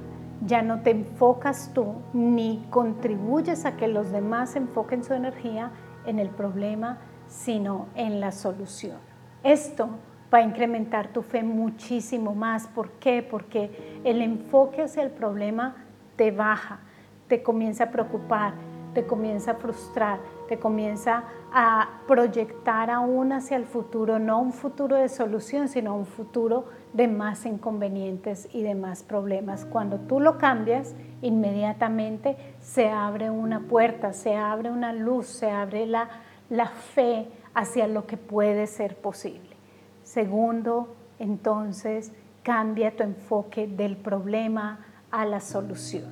ya 0.44 0.62
no 0.62 0.80
te 0.80 0.90
enfocas 0.90 1.72
tú 1.74 1.94
ni 2.12 2.64
contribuyes 2.70 3.64
a 3.64 3.76
que 3.76 3.88
los 3.88 4.10
demás 4.10 4.56
enfoquen 4.56 5.02
su 5.02 5.14
energía 5.14 5.70
en 6.06 6.18
el 6.18 6.30
problema, 6.30 6.98
sino 7.26 7.86
en 7.94 8.20
la 8.20 8.32
solución. 8.32 8.98
Esto 9.42 9.88
va 10.32 10.38
a 10.38 10.42
incrementar 10.42 11.08
tu 11.12 11.22
fe 11.22 11.42
muchísimo 11.42 12.34
más. 12.34 12.66
¿Por 12.68 12.92
qué? 12.92 13.26
Porque 13.28 14.00
el 14.04 14.22
enfoque 14.22 14.82
hacia 14.82 15.02
el 15.02 15.10
problema 15.10 15.76
te 16.16 16.30
baja, 16.30 16.80
te 17.28 17.42
comienza 17.42 17.84
a 17.84 17.90
preocupar, 17.90 18.54
te 18.96 19.04
comienza 19.04 19.50
a 19.50 19.54
frustrar, 19.56 20.20
te 20.48 20.58
comienza 20.58 21.24
a 21.52 22.00
proyectar 22.06 22.88
aún 22.88 23.30
hacia 23.30 23.58
el 23.58 23.66
futuro, 23.66 24.18
no 24.18 24.40
un 24.40 24.54
futuro 24.54 24.96
de 24.96 25.10
solución, 25.10 25.68
sino 25.68 25.94
un 25.94 26.06
futuro 26.06 26.64
de 26.94 27.06
más 27.06 27.44
inconvenientes 27.44 28.48
y 28.54 28.62
de 28.62 28.74
más 28.74 29.02
problemas. 29.02 29.66
Cuando 29.66 29.98
tú 29.98 30.18
lo 30.18 30.38
cambias, 30.38 30.94
inmediatamente 31.20 32.38
se 32.58 32.88
abre 32.88 33.28
una 33.28 33.60
puerta, 33.60 34.14
se 34.14 34.34
abre 34.34 34.70
una 34.70 34.94
luz, 34.94 35.26
se 35.26 35.50
abre 35.50 35.84
la, 35.84 36.08
la 36.48 36.68
fe 36.68 37.28
hacia 37.52 37.88
lo 37.88 38.06
que 38.06 38.16
puede 38.16 38.66
ser 38.66 38.96
posible. 38.96 39.56
Segundo, 40.04 40.96
entonces, 41.18 42.12
cambia 42.42 42.96
tu 42.96 43.02
enfoque 43.02 43.66
del 43.66 43.98
problema 43.98 44.86
a 45.10 45.26
la 45.26 45.40
solución. 45.40 46.06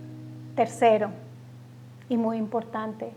Tercero, 0.54 1.24
y 2.08 2.16
muy 2.16 2.38
importante, 2.38 3.12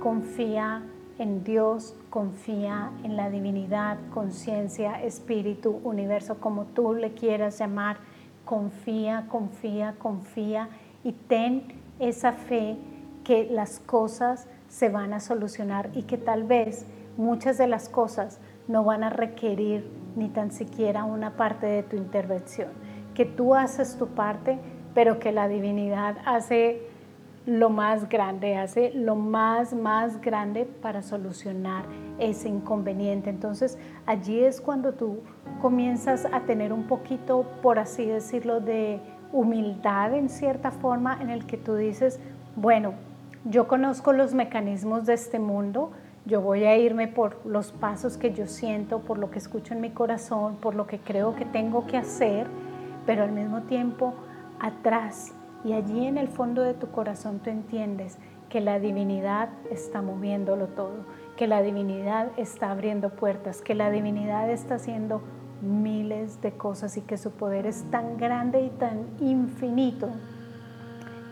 confía 0.00 0.82
en 1.18 1.42
Dios, 1.42 1.96
confía 2.10 2.92
en 3.02 3.16
la 3.16 3.30
divinidad, 3.30 3.98
conciencia, 4.12 5.02
espíritu, 5.02 5.80
universo, 5.82 6.38
como 6.40 6.66
tú 6.66 6.94
le 6.94 7.12
quieras 7.12 7.58
llamar. 7.58 7.96
Confía, 8.44 9.26
confía, 9.28 9.96
confía 9.98 10.68
y 11.04 11.12
ten 11.12 11.64
esa 11.98 12.32
fe 12.32 12.76
que 13.24 13.48
las 13.50 13.80
cosas 13.80 14.48
se 14.68 14.88
van 14.88 15.12
a 15.12 15.20
solucionar 15.20 15.90
y 15.94 16.04
que 16.04 16.16
tal 16.16 16.44
vez 16.44 16.86
muchas 17.16 17.58
de 17.58 17.66
las 17.66 17.88
cosas 17.88 18.40
no 18.68 18.84
van 18.84 19.02
a 19.02 19.10
requerir 19.10 19.90
ni 20.16 20.28
tan 20.28 20.50
siquiera 20.50 21.04
una 21.04 21.36
parte 21.36 21.66
de 21.66 21.82
tu 21.82 21.96
intervención, 21.96 22.68
que 23.14 23.24
tú 23.24 23.54
haces 23.54 23.96
tu 23.98 24.08
parte, 24.08 24.58
pero 24.94 25.18
que 25.18 25.32
la 25.32 25.48
divinidad 25.48 26.16
hace 26.24 26.88
lo 27.48 27.70
más 27.70 28.10
grande, 28.10 28.58
hace 28.58 28.92
lo 28.92 29.16
más, 29.16 29.72
más 29.72 30.20
grande 30.20 30.66
para 30.66 31.02
solucionar 31.02 31.86
ese 32.18 32.50
inconveniente. 32.50 33.30
Entonces 33.30 33.78
allí 34.04 34.44
es 34.44 34.60
cuando 34.60 34.92
tú 34.92 35.20
comienzas 35.62 36.26
a 36.30 36.40
tener 36.40 36.74
un 36.74 36.86
poquito, 36.86 37.46
por 37.62 37.78
así 37.78 38.04
decirlo, 38.04 38.60
de 38.60 39.00
humildad 39.32 40.12
en 40.12 40.28
cierta 40.28 40.70
forma 40.70 41.18
en 41.22 41.30
el 41.30 41.46
que 41.46 41.56
tú 41.56 41.74
dices, 41.74 42.20
bueno, 42.54 42.92
yo 43.46 43.66
conozco 43.66 44.12
los 44.12 44.34
mecanismos 44.34 45.06
de 45.06 45.14
este 45.14 45.38
mundo, 45.38 45.90
yo 46.26 46.42
voy 46.42 46.64
a 46.64 46.76
irme 46.76 47.08
por 47.08 47.46
los 47.46 47.72
pasos 47.72 48.18
que 48.18 48.34
yo 48.34 48.46
siento, 48.46 48.98
por 48.98 49.16
lo 49.16 49.30
que 49.30 49.38
escucho 49.38 49.72
en 49.72 49.80
mi 49.80 49.88
corazón, 49.88 50.56
por 50.56 50.74
lo 50.74 50.86
que 50.86 50.98
creo 50.98 51.34
que 51.34 51.46
tengo 51.46 51.86
que 51.86 51.96
hacer, 51.96 52.46
pero 53.06 53.22
al 53.22 53.32
mismo 53.32 53.62
tiempo 53.62 54.12
atrás 54.60 55.32
y 55.64 55.72
allí 55.72 56.06
en 56.06 56.18
el 56.18 56.28
fondo 56.28 56.62
de 56.62 56.74
tu 56.74 56.90
corazón 56.90 57.40
tú 57.40 57.50
entiendes 57.50 58.18
que 58.48 58.60
la 58.60 58.78
divinidad 58.78 59.50
está 59.70 60.02
moviéndolo 60.02 60.68
todo, 60.68 61.04
que 61.36 61.46
la 61.46 61.62
divinidad 61.62 62.30
está 62.36 62.70
abriendo 62.70 63.10
puertas, 63.10 63.60
que 63.60 63.74
la 63.74 63.90
divinidad 63.90 64.50
está 64.50 64.76
haciendo 64.76 65.22
miles 65.60 66.40
de 66.40 66.52
cosas 66.52 66.96
y 66.96 67.02
que 67.02 67.18
su 67.18 67.32
poder 67.32 67.66
es 67.66 67.84
tan 67.90 68.16
grande 68.16 68.62
y 68.62 68.70
tan 68.70 69.06
infinito 69.20 70.08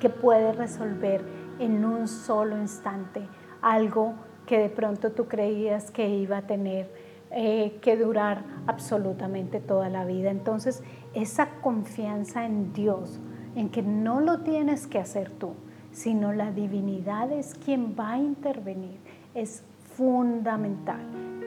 que 0.01 0.11
puede 0.11 0.53
resolver 0.53 1.25
en 1.59 1.85
un 1.85 2.09
solo 2.09 2.59
instante 2.59 3.23
algo 3.63 4.15
que 4.47 4.59
de 4.59 4.69
pronto 4.69 5.13
tú 5.13 5.27
creías 5.27 5.91
que 5.91 6.09
iba 6.09 6.39
a 6.39 6.43
tener 6.43 6.91
eh, 7.31 7.79
que 7.81 7.97
durar 7.97 8.45
absolutamente 8.67 9.61
toda 9.61 9.89
la 9.89 10.05
vida. 10.05 10.31
Entonces, 10.31 10.83
esa 11.15 11.51
confianza 11.61 12.47
en 12.47 12.73
Dios, 12.73 13.21
en 13.57 13.71
que 13.71 13.83
no 13.83 14.21
lo 14.21 14.43
tienes 14.43 14.87
que 14.87 15.01
hacer 15.01 15.31
tú, 15.31 15.55
sino 15.91 16.33
la 16.33 16.53
divinidad 16.53 17.33
es 17.33 17.55
quien 17.55 17.97
va 17.99 18.13
a 18.13 18.19
intervenir. 18.19 19.01
Es 19.35 19.65
fundamental, 19.97 21.01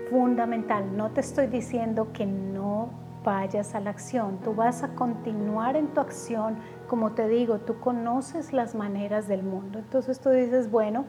fundamental. 0.09 0.97
No 0.97 1.11
te 1.11 1.21
estoy 1.21 1.47
diciendo 1.47 2.11
que 2.11 2.25
no 2.25 2.89
vayas 3.23 3.75
a 3.75 3.79
la 3.79 3.91
acción, 3.91 4.39
tú 4.43 4.55
vas 4.55 4.81
a 4.81 4.95
continuar 4.95 5.75
en 5.75 5.87
tu 5.87 6.01
acción, 6.01 6.55
como 6.87 7.11
te 7.11 7.27
digo, 7.27 7.59
tú 7.59 7.79
conoces 7.79 8.53
las 8.53 8.73
maneras 8.73 9.27
del 9.27 9.43
mundo. 9.43 9.77
Entonces 9.77 10.19
tú 10.19 10.29
dices, 10.29 10.71
bueno, 10.71 11.05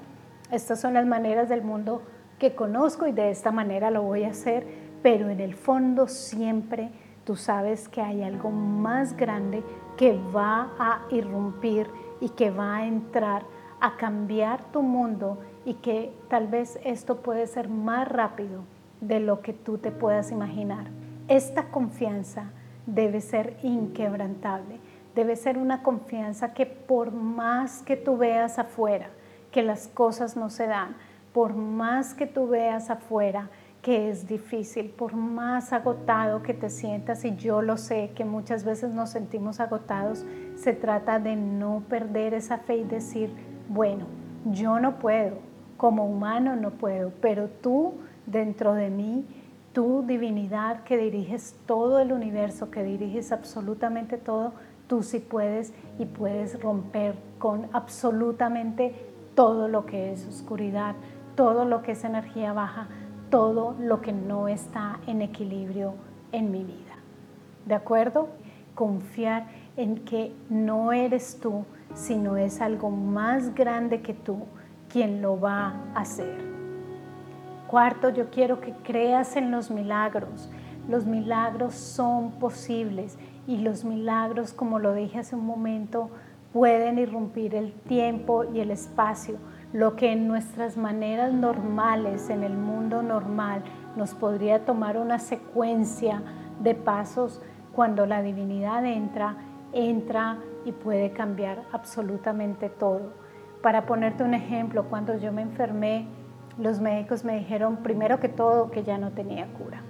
estas 0.51 0.81
son 0.81 0.93
las 0.93 1.07
maneras 1.07 1.49
del 1.49 1.63
mundo 1.63 2.03
que 2.39 2.55
conozco 2.55 3.07
y 3.07 3.13
de 3.13 3.31
esta 3.31 3.53
manera 3.53 3.91
lo 3.91 4.03
voy 4.03 4.25
a 4.25 4.31
hacer, 4.31 4.67
pero 5.03 5.31
en 5.31 5.41
el 5.41 5.55
fondo 5.55 6.09
siempre 6.09 6.91
tú 7.25 7.37
sabes 7.37 7.89
que 7.89 8.03
hay 8.03 8.23
algo 8.23 8.51
más 8.51 9.17
grande 9.17 9.63
que 10.01 10.19
va 10.35 10.71
a 10.79 11.03
irrumpir 11.11 11.87
y 12.23 12.31
que 12.31 12.51
va 12.51 12.77
a 12.77 12.87
entrar 12.87 13.43
a 13.81 13.99
cambiar 13.99 14.65
tu 14.73 14.81
mundo 14.81 15.37
y 15.67 15.75
que 15.75 16.11
tal 16.31 16.49
vez 16.49 16.81
esto 16.85 17.17
puede 17.19 17.47
ser 17.47 17.69
más 17.69 18.09
rápido 18.09 18.63
de 19.03 19.21
lo 19.21 19.43
que 19.43 19.53
tú 19.53 19.77
te 19.77 19.91
puedas 19.91 20.33
imaginar. 20.33 20.87
Esta 21.29 21.69
confianza 21.69 22.51
debe 22.87 23.21
ser 23.21 23.59
inquebrantable, 23.63 24.81
debe 25.15 25.37
ser 25.37 25.59
una 25.59 25.83
confianza 25.83 26.55
que 26.55 26.65
por 26.65 27.13
más 27.13 27.83
que 27.83 27.99
tú 27.99 28.17
veas 28.17 28.59
afuera 28.59 29.11
que 29.53 29.63
las 29.63 29.87
cosas 29.87 30.35
no 30.35 30.49
se 30.49 30.67
dan, 30.67 30.97
por 31.35 31.55
más 31.55 32.15
que 32.15 32.25
tú 32.25 32.49
veas 32.49 32.89
afuera 32.89 33.51
que 33.83 34.11
es 34.11 34.27
difícil, 34.27 34.91
por 34.91 35.15
más 35.15 35.73
agotado 35.73 36.43
que 36.43 36.53
te 36.53 36.69
sientas, 36.69 37.25
y 37.25 37.37
yo 37.37 37.63
lo 37.63 37.77
sé 37.77 38.11
que 38.15 38.25
muchas 38.25 38.65
veces 38.65 38.93
nos 38.93 39.11
sentimos 39.11 39.59
agotados, 39.59 40.25
se 40.57 40.75
trata 40.75 41.19
de 41.19 41.37
no 41.37 41.83
perder 41.89 42.35
esa 42.35 42.59
fe 42.59 42.79
y 42.79 42.85
decir, 42.85 43.31
bueno, 43.69 44.07
yo 44.45 44.81
no 44.81 44.99
puedo, 44.99 45.39
como 45.77 46.05
humano 46.05 46.57
no 46.57 46.73
puedo, 46.73 47.13
pero 47.23 47.49
tú 47.49 47.95
dentro 48.27 48.75
de 48.75 48.91
mí, 48.91 49.25
tu 49.73 50.05
divinidad 50.07 50.83
que 50.83 50.99
diriges 50.99 51.57
todo 51.65 52.01
el 52.01 52.13
universo, 52.13 52.71
que 52.71 52.83
diriges 52.83 53.33
absolutamente 53.33 54.19
todo, 54.19 54.53
tú 54.89 55.03
sí 55.03 55.21
puedes 55.21 55.73
y 55.99 56.05
puedes 56.05 56.61
romper 56.61 57.15
con 57.39 57.69
absolutamente 57.73 58.95
todo 59.35 59.69
lo 59.69 59.87
que 59.87 60.13
es 60.13 60.27
oscuridad, 60.27 60.97
todo 61.37 61.65
lo 61.65 61.83
que 61.83 61.93
es 61.93 62.05
energía 62.05 62.53
baja, 62.53 62.89
todo 63.31 63.77
lo 63.79 64.01
que 64.01 64.13
no 64.13 64.49
está 64.49 64.99
en 65.07 65.23
equilibrio 65.23 65.95
en 66.33 66.51
mi 66.51 66.65
vida. 66.65 66.97
¿De 67.65 67.75
acuerdo? 67.75 68.29
Confiar 68.75 69.47
en 69.77 70.05
que 70.05 70.35
no 70.49 70.93
eres 70.93 71.39
tú, 71.41 71.65
sino 71.95 72.37
es 72.37 72.61
algo 72.61 72.91
más 72.91 73.55
grande 73.55 74.03
que 74.03 74.15
tú 74.15 74.45
quien 74.89 75.23
lo 75.23 75.41
va 75.41 75.75
a 75.95 76.01
hacer. 76.01 76.51
Cuarto, 77.69 78.11
yo 78.11 78.31
quiero 78.31 78.61
que 78.61 78.73
creas 78.73 79.37
en 79.37 79.53
los 79.53 79.71
milagros. 79.71 80.51
Los 80.89 81.07
milagros 81.07 81.75
son 81.75 82.33
posibles 82.33 83.17
y 83.47 83.59
los 83.59 83.85
milagros, 83.85 84.53
como 84.53 84.81
lo 84.81 84.93
dije 84.93 85.21
hace 85.21 85.37
un 85.37 85.47
momento, 85.47 86.11
pueden 86.53 86.99
irrumpir 86.99 87.55
el 87.55 87.73
tiempo 87.73 88.45
y 88.53 88.59
el 88.59 88.73
espacio 88.73 89.37
lo 89.73 89.95
que 89.95 90.13
en 90.13 90.27
nuestras 90.27 90.77
maneras 90.77 91.33
normales, 91.33 92.29
en 92.29 92.43
el 92.43 92.55
mundo 92.55 93.03
normal, 93.03 93.63
nos 93.97 94.15
podría 94.15 94.65
tomar 94.65 94.97
una 94.97 95.19
secuencia 95.19 96.23
de 96.61 96.75
pasos, 96.75 97.41
cuando 97.73 98.05
la 98.05 98.21
divinidad 98.23 98.85
entra, 98.85 99.37
entra 99.73 100.39
y 100.65 100.73
puede 100.73 101.13
cambiar 101.13 101.63
absolutamente 101.73 102.69
todo. 102.69 103.13
Para 103.63 103.87
ponerte 103.87 104.25
un 104.25 104.35
ejemplo, 104.35 104.85
cuando 104.89 105.17
yo 105.17 105.33
me 105.33 105.43
enfermé, 105.43 106.07
los 106.59 106.81
médicos 106.81 107.25
me 107.25 107.39
dijeron 107.39 107.77
primero 107.77 108.19
que 108.19 108.29
todo 108.29 108.71
que 108.71 108.83
ya 108.83 108.99
no 108.99 109.13
tenía 109.13 109.47
cura, 109.53 109.83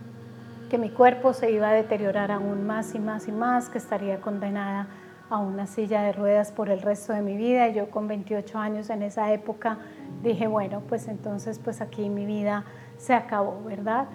que 0.68 0.76
mi 0.76 0.90
cuerpo 0.90 1.32
se 1.32 1.50
iba 1.50 1.70
a 1.70 1.72
deteriorar 1.72 2.30
aún 2.30 2.66
más 2.66 2.94
y 2.94 2.98
más 2.98 3.28
y 3.28 3.32
más, 3.32 3.70
que 3.70 3.78
estaría 3.78 4.20
condenada 4.20 4.88
a 5.30 5.38
una 5.38 5.66
silla 5.66 6.02
de 6.02 6.12
ruedas 6.12 6.52
por 6.52 6.68
el 6.68 6.82
resto 6.82 7.12
de 7.12 7.22
mi 7.22 7.36
vida. 7.36 7.68
Yo 7.68 7.90
con 7.90 8.08
28 8.08 8.58
años 8.58 8.90
en 8.90 9.02
esa 9.02 9.32
época 9.32 9.78
dije, 10.22 10.46
bueno, 10.46 10.82
pues 10.88 11.08
entonces 11.08 11.58
pues 11.58 11.80
aquí 11.80 12.08
mi 12.10 12.26
vida 12.26 12.64
se 12.98 13.14
acabó, 13.14 13.62
¿verdad? 13.64 14.08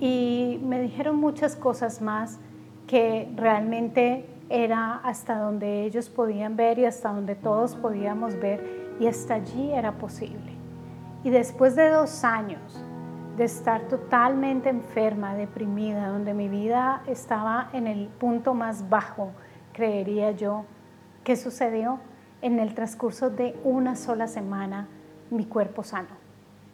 Y 0.00 0.60
me 0.64 0.80
dijeron 0.80 1.16
muchas 1.16 1.56
cosas 1.56 2.00
más 2.00 2.38
que 2.86 3.30
realmente 3.36 4.26
era 4.48 4.96
hasta 4.96 5.38
donde 5.38 5.84
ellos 5.84 6.08
podían 6.08 6.56
ver 6.56 6.78
y 6.78 6.84
hasta 6.84 7.12
donde 7.12 7.34
todos 7.34 7.74
podíamos 7.74 8.38
ver 8.38 8.94
y 9.00 9.06
hasta 9.06 9.34
allí 9.34 9.72
era 9.72 9.92
posible. 9.92 10.52
Y 11.24 11.30
después 11.30 11.76
de 11.76 11.88
dos 11.88 12.24
años 12.24 12.84
de 13.36 13.44
estar 13.44 13.82
totalmente 13.88 14.68
enferma, 14.68 15.34
deprimida, 15.34 16.08
donde 16.08 16.34
mi 16.34 16.48
vida 16.48 17.02
estaba 17.06 17.70
en 17.72 17.86
el 17.86 18.08
punto 18.08 18.54
más 18.54 18.88
bajo, 18.88 19.30
creería 19.72 20.30
yo, 20.32 20.64
¿qué 21.24 21.36
sucedió? 21.36 21.98
En 22.40 22.58
el 22.58 22.74
transcurso 22.74 23.30
de 23.30 23.58
una 23.64 23.96
sola 23.96 24.26
semana, 24.26 24.88
mi 25.30 25.44
cuerpo 25.44 25.82
sanó. 25.82 26.22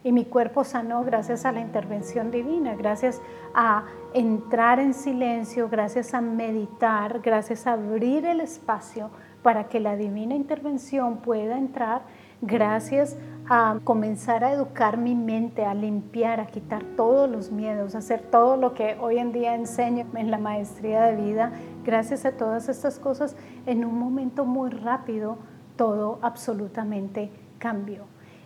Y 0.03 0.13
mi 0.13 0.23
cuerpo 0.25 0.63
sanó 0.63 1.03
gracias 1.03 1.45
a 1.45 1.51
la 1.51 1.59
intervención 1.59 2.31
divina, 2.31 2.73
gracias 2.75 3.21
a 3.53 3.83
entrar 4.13 4.79
en 4.79 4.93
silencio, 4.93 5.67
gracias 5.67 6.13
a 6.13 6.21
meditar, 6.21 7.19
gracias 7.19 7.67
a 7.67 7.73
abrir 7.73 8.25
el 8.25 8.39
espacio 8.39 9.09
para 9.43 9.67
que 9.67 9.79
la 9.79 9.97
divina 9.97 10.35
intervención 10.35 11.17
pueda 11.17 11.57
entrar, 11.57 12.03
gracias 12.41 13.17
a 13.49 13.79
comenzar 13.83 14.43
a 14.43 14.53
educar 14.53 14.97
mi 14.97 15.15
mente, 15.15 15.65
a 15.65 15.73
limpiar, 15.73 16.39
a 16.39 16.45
quitar 16.45 16.83
todos 16.95 17.29
los 17.29 17.51
miedos, 17.51 17.95
a 17.95 17.97
hacer 17.97 18.21
todo 18.21 18.55
lo 18.57 18.73
que 18.73 18.95
hoy 19.01 19.17
en 19.17 19.33
día 19.33 19.55
enseño 19.55 20.05
en 20.15 20.31
la 20.31 20.37
maestría 20.37 21.03
de 21.03 21.15
vida, 21.15 21.51
gracias 21.83 22.25
a 22.25 22.31
todas 22.31 22.69
estas 22.69 22.99
cosas, 22.99 23.35
en 23.65 23.85
un 23.85 23.97
momento 23.97 24.45
muy 24.45 24.69
rápido 24.69 25.37
todo 25.75 26.19
absolutamente 26.21 27.31
cambió. 27.57 28.03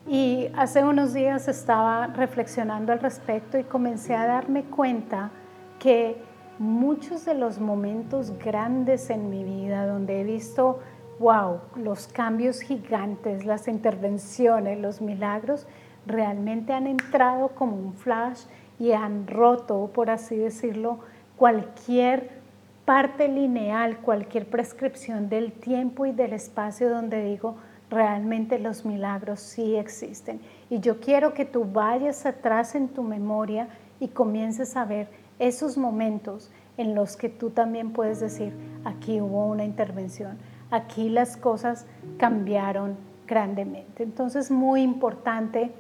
Y 0.07 0.49
hace 0.55 0.83
unos 0.83 1.13
días 1.13 1.47
estaba 1.47 2.07
reflexionando 2.07 2.91
al 2.91 2.99
respecto 2.99 3.57
y 3.57 3.63
comencé 3.63 4.15
a 4.15 4.27
darme 4.27 4.63
cuenta 4.63 5.31
que 5.79 6.21
muchos 6.59 7.25
de 7.25 7.33
los 7.33 7.59
momentos 7.59 8.37
grandes 8.37 9.09
en 9.09 9.29
mi 9.29 9.43
vida 9.43 9.87
donde 9.87 10.21
he 10.21 10.23
visto, 10.23 10.79
wow, 11.19 11.61
los 11.75 12.07
cambios 12.07 12.59
gigantes, 12.61 13.45
las 13.45 13.67
intervenciones, 13.67 14.79
los 14.79 15.01
milagros, 15.01 15.67
realmente 16.05 16.73
han 16.73 16.85
entrado 16.85 17.49
como 17.49 17.77
un 17.77 17.93
flash 17.93 18.43
y 18.77 18.91
han 18.91 19.25
roto, 19.27 19.89
por 19.93 20.09
así 20.09 20.35
decirlo, 20.35 20.99
cualquier 21.37 22.42
parte 22.85 23.27
lineal, 23.27 23.97
cualquier 23.97 24.45
prescripción 24.45 25.29
del 25.29 25.51
tiempo 25.51 26.05
y 26.05 26.11
del 26.11 26.33
espacio 26.33 26.89
donde 26.89 27.23
digo, 27.23 27.55
realmente 27.89 28.59
los 28.59 28.85
milagros 28.85 29.39
sí 29.39 29.75
existen. 29.75 30.41
Y 30.69 30.79
yo 30.79 30.99
quiero 30.99 31.33
que 31.33 31.45
tú 31.45 31.65
vayas 31.65 32.25
atrás 32.25 32.75
en 32.75 32.89
tu 32.89 33.03
memoria 33.03 33.67
y 33.99 34.09
comiences 34.09 34.75
a 34.75 34.85
ver 34.85 35.07
esos 35.39 35.77
momentos 35.77 36.51
en 36.77 36.95
los 36.95 37.15
que 37.15 37.29
tú 37.29 37.51
también 37.51 37.91
puedes 37.91 38.19
decir, 38.19 38.53
aquí 38.83 39.21
hubo 39.21 39.47
una 39.47 39.63
intervención, 39.63 40.37
aquí 40.71 41.09
las 41.09 41.37
cosas 41.37 41.85
cambiaron 42.17 42.97
grandemente. 43.27 44.03
Entonces, 44.03 44.51
muy 44.51 44.81
importante 44.81 45.71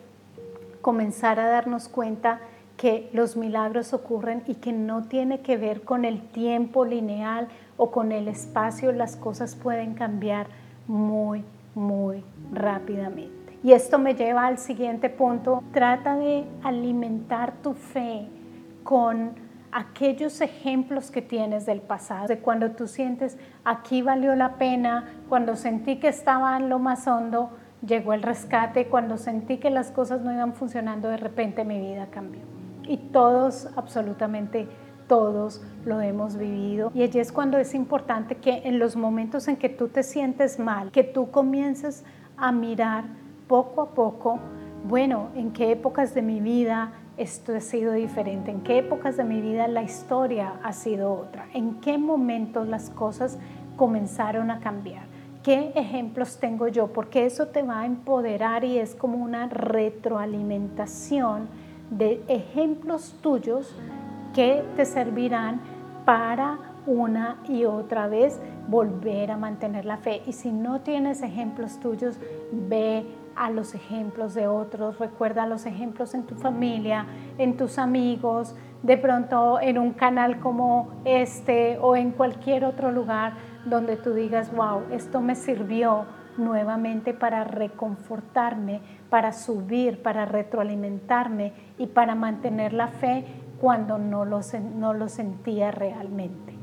comenzar 0.81 1.39
a 1.39 1.47
darnos 1.47 1.89
cuenta 1.89 2.39
que 2.83 3.09
los 3.13 3.37
milagros 3.37 3.93
ocurren 3.93 4.43
y 4.45 4.55
que 4.55 4.73
no 4.73 5.03
tiene 5.03 5.39
que 5.39 5.55
ver 5.55 5.83
con 5.83 6.03
el 6.03 6.19
tiempo 6.19 6.83
lineal 6.83 7.47
o 7.77 7.91
con 7.91 8.11
el 8.11 8.27
espacio, 8.27 8.91
las 8.91 9.15
cosas 9.15 9.55
pueden 9.55 9.93
cambiar 9.93 10.47
muy 10.85 11.45
muy 11.75 12.25
rápidamente. 12.51 13.57
Y 13.63 13.71
esto 13.71 13.99
me 13.99 14.15
lleva 14.15 14.47
al 14.47 14.57
siguiente 14.57 15.09
punto. 15.09 15.63
Trata 15.71 16.17
de 16.17 16.43
alimentar 16.61 17.53
tu 17.63 17.73
fe 17.73 18.27
con 18.83 19.31
aquellos 19.71 20.41
ejemplos 20.41 21.09
que 21.09 21.21
tienes 21.21 21.65
del 21.65 21.79
pasado, 21.79 22.27
de 22.27 22.39
cuando 22.39 22.71
tú 22.71 22.87
sientes 22.89 23.37
aquí 23.63 24.01
valió 24.01 24.35
la 24.35 24.55
pena, 24.55 25.21
cuando 25.29 25.55
sentí 25.55 26.01
que 26.01 26.09
estaba 26.09 26.57
en 26.57 26.67
lo 26.67 26.79
más 26.79 27.07
hondo, 27.07 27.51
llegó 27.81 28.11
el 28.11 28.23
rescate, 28.23 28.87
cuando 28.87 29.17
sentí 29.17 29.57
que 29.59 29.69
las 29.69 29.89
cosas 29.89 30.19
no 30.19 30.33
iban 30.33 30.53
funcionando, 30.53 31.07
de 31.07 31.15
repente 31.15 31.63
mi 31.63 31.79
vida 31.79 32.07
cambió. 32.11 32.52
Y 32.87 32.97
todos, 32.97 33.69
absolutamente 33.75 34.67
todos 35.07 35.61
lo 35.85 36.01
hemos 36.01 36.37
vivido 36.37 36.91
y 36.93 37.03
allí 37.03 37.19
es 37.19 37.31
cuando 37.31 37.57
es 37.57 37.73
importante 37.73 38.35
que 38.35 38.61
en 38.65 38.79
los 38.79 38.95
momentos 38.95 39.47
en 39.47 39.57
que 39.57 39.69
tú 39.69 39.89
te 39.89 40.03
sientes 40.03 40.59
mal, 40.59 40.91
que 40.91 41.03
tú 41.03 41.29
comiences 41.29 42.03
a 42.37 42.51
mirar 42.51 43.05
poco 43.47 43.81
a 43.81 43.89
poco, 43.89 44.39
bueno, 44.85 45.29
en 45.35 45.51
qué 45.51 45.71
épocas 45.71 46.13
de 46.13 46.21
mi 46.21 46.39
vida 46.39 46.93
esto 47.17 47.55
ha 47.55 47.59
sido 47.59 47.93
diferente, 47.93 48.51
en 48.51 48.61
qué 48.61 48.79
épocas 48.79 49.17
de 49.17 49.23
mi 49.23 49.39
vida 49.39 49.67
la 49.67 49.83
historia 49.83 50.53
ha 50.63 50.73
sido 50.73 51.13
otra, 51.13 51.47
en 51.53 51.79
qué 51.79 51.97
momentos 51.97 52.67
las 52.67 52.89
cosas 52.89 53.37
comenzaron 53.75 54.51
a 54.51 54.59
cambiar. 54.59 55.03
¿Qué 55.43 55.73
ejemplos 55.75 56.39
tengo 56.39 56.69
yo? 56.69 56.87
Porque 56.87 57.25
eso 57.25 57.49
te 57.49 57.63
va 57.63 57.81
a 57.81 57.85
empoderar 57.85 58.63
y 58.63 58.79
es 58.79 58.95
como 58.95 59.17
una 59.17 59.49
retroalimentación 59.49 61.49
de 61.89 62.23
ejemplos 62.27 63.15
tuyos 63.21 63.75
que 64.33 64.63
te 64.75 64.85
servirán 64.85 65.61
para 66.05 66.57
una 66.85 67.37
y 67.47 67.65
otra 67.65 68.07
vez 68.07 68.39
volver 68.67 69.31
a 69.31 69.37
mantener 69.37 69.85
la 69.85 69.97
fe. 69.97 70.21
Y 70.25 70.33
si 70.33 70.51
no 70.51 70.81
tienes 70.81 71.21
ejemplos 71.21 71.79
tuyos, 71.79 72.17
ve 72.51 73.05
a 73.35 73.49
los 73.49 73.73
ejemplos 73.73 74.33
de 74.33 74.47
otros, 74.47 74.99
recuerda 74.99 75.47
los 75.47 75.65
ejemplos 75.65 76.13
en 76.13 76.23
tu 76.23 76.35
familia, 76.35 77.05
en 77.37 77.57
tus 77.57 77.77
amigos, 77.77 78.55
de 78.83 78.97
pronto 78.97 79.59
en 79.59 79.77
un 79.77 79.93
canal 79.93 80.39
como 80.39 80.89
este 81.05 81.79
o 81.79 81.95
en 81.95 82.11
cualquier 82.11 82.65
otro 82.65 82.91
lugar 82.91 83.33
donde 83.65 83.95
tú 83.95 84.13
digas, 84.13 84.53
wow, 84.53 84.81
esto 84.91 85.21
me 85.21 85.35
sirvió 85.35 86.05
nuevamente 86.37 87.13
para 87.13 87.43
reconfortarme, 87.43 88.81
para 89.09 89.33
subir, 89.33 90.01
para 90.01 90.25
retroalimentarme 90.25 91.53
y 91.77 91.87
para 91.87 92.15
mantener 92.15 92.73
la 92.73 92.87
fe 92.87 93.25
cuando 93.59 93.97
no 93.97 94.25
lo, 94.25 94.41
no 94.75 94.93
lo 94.93 95.07
sentía 95.09 95.71
realmente. 95.71 96.53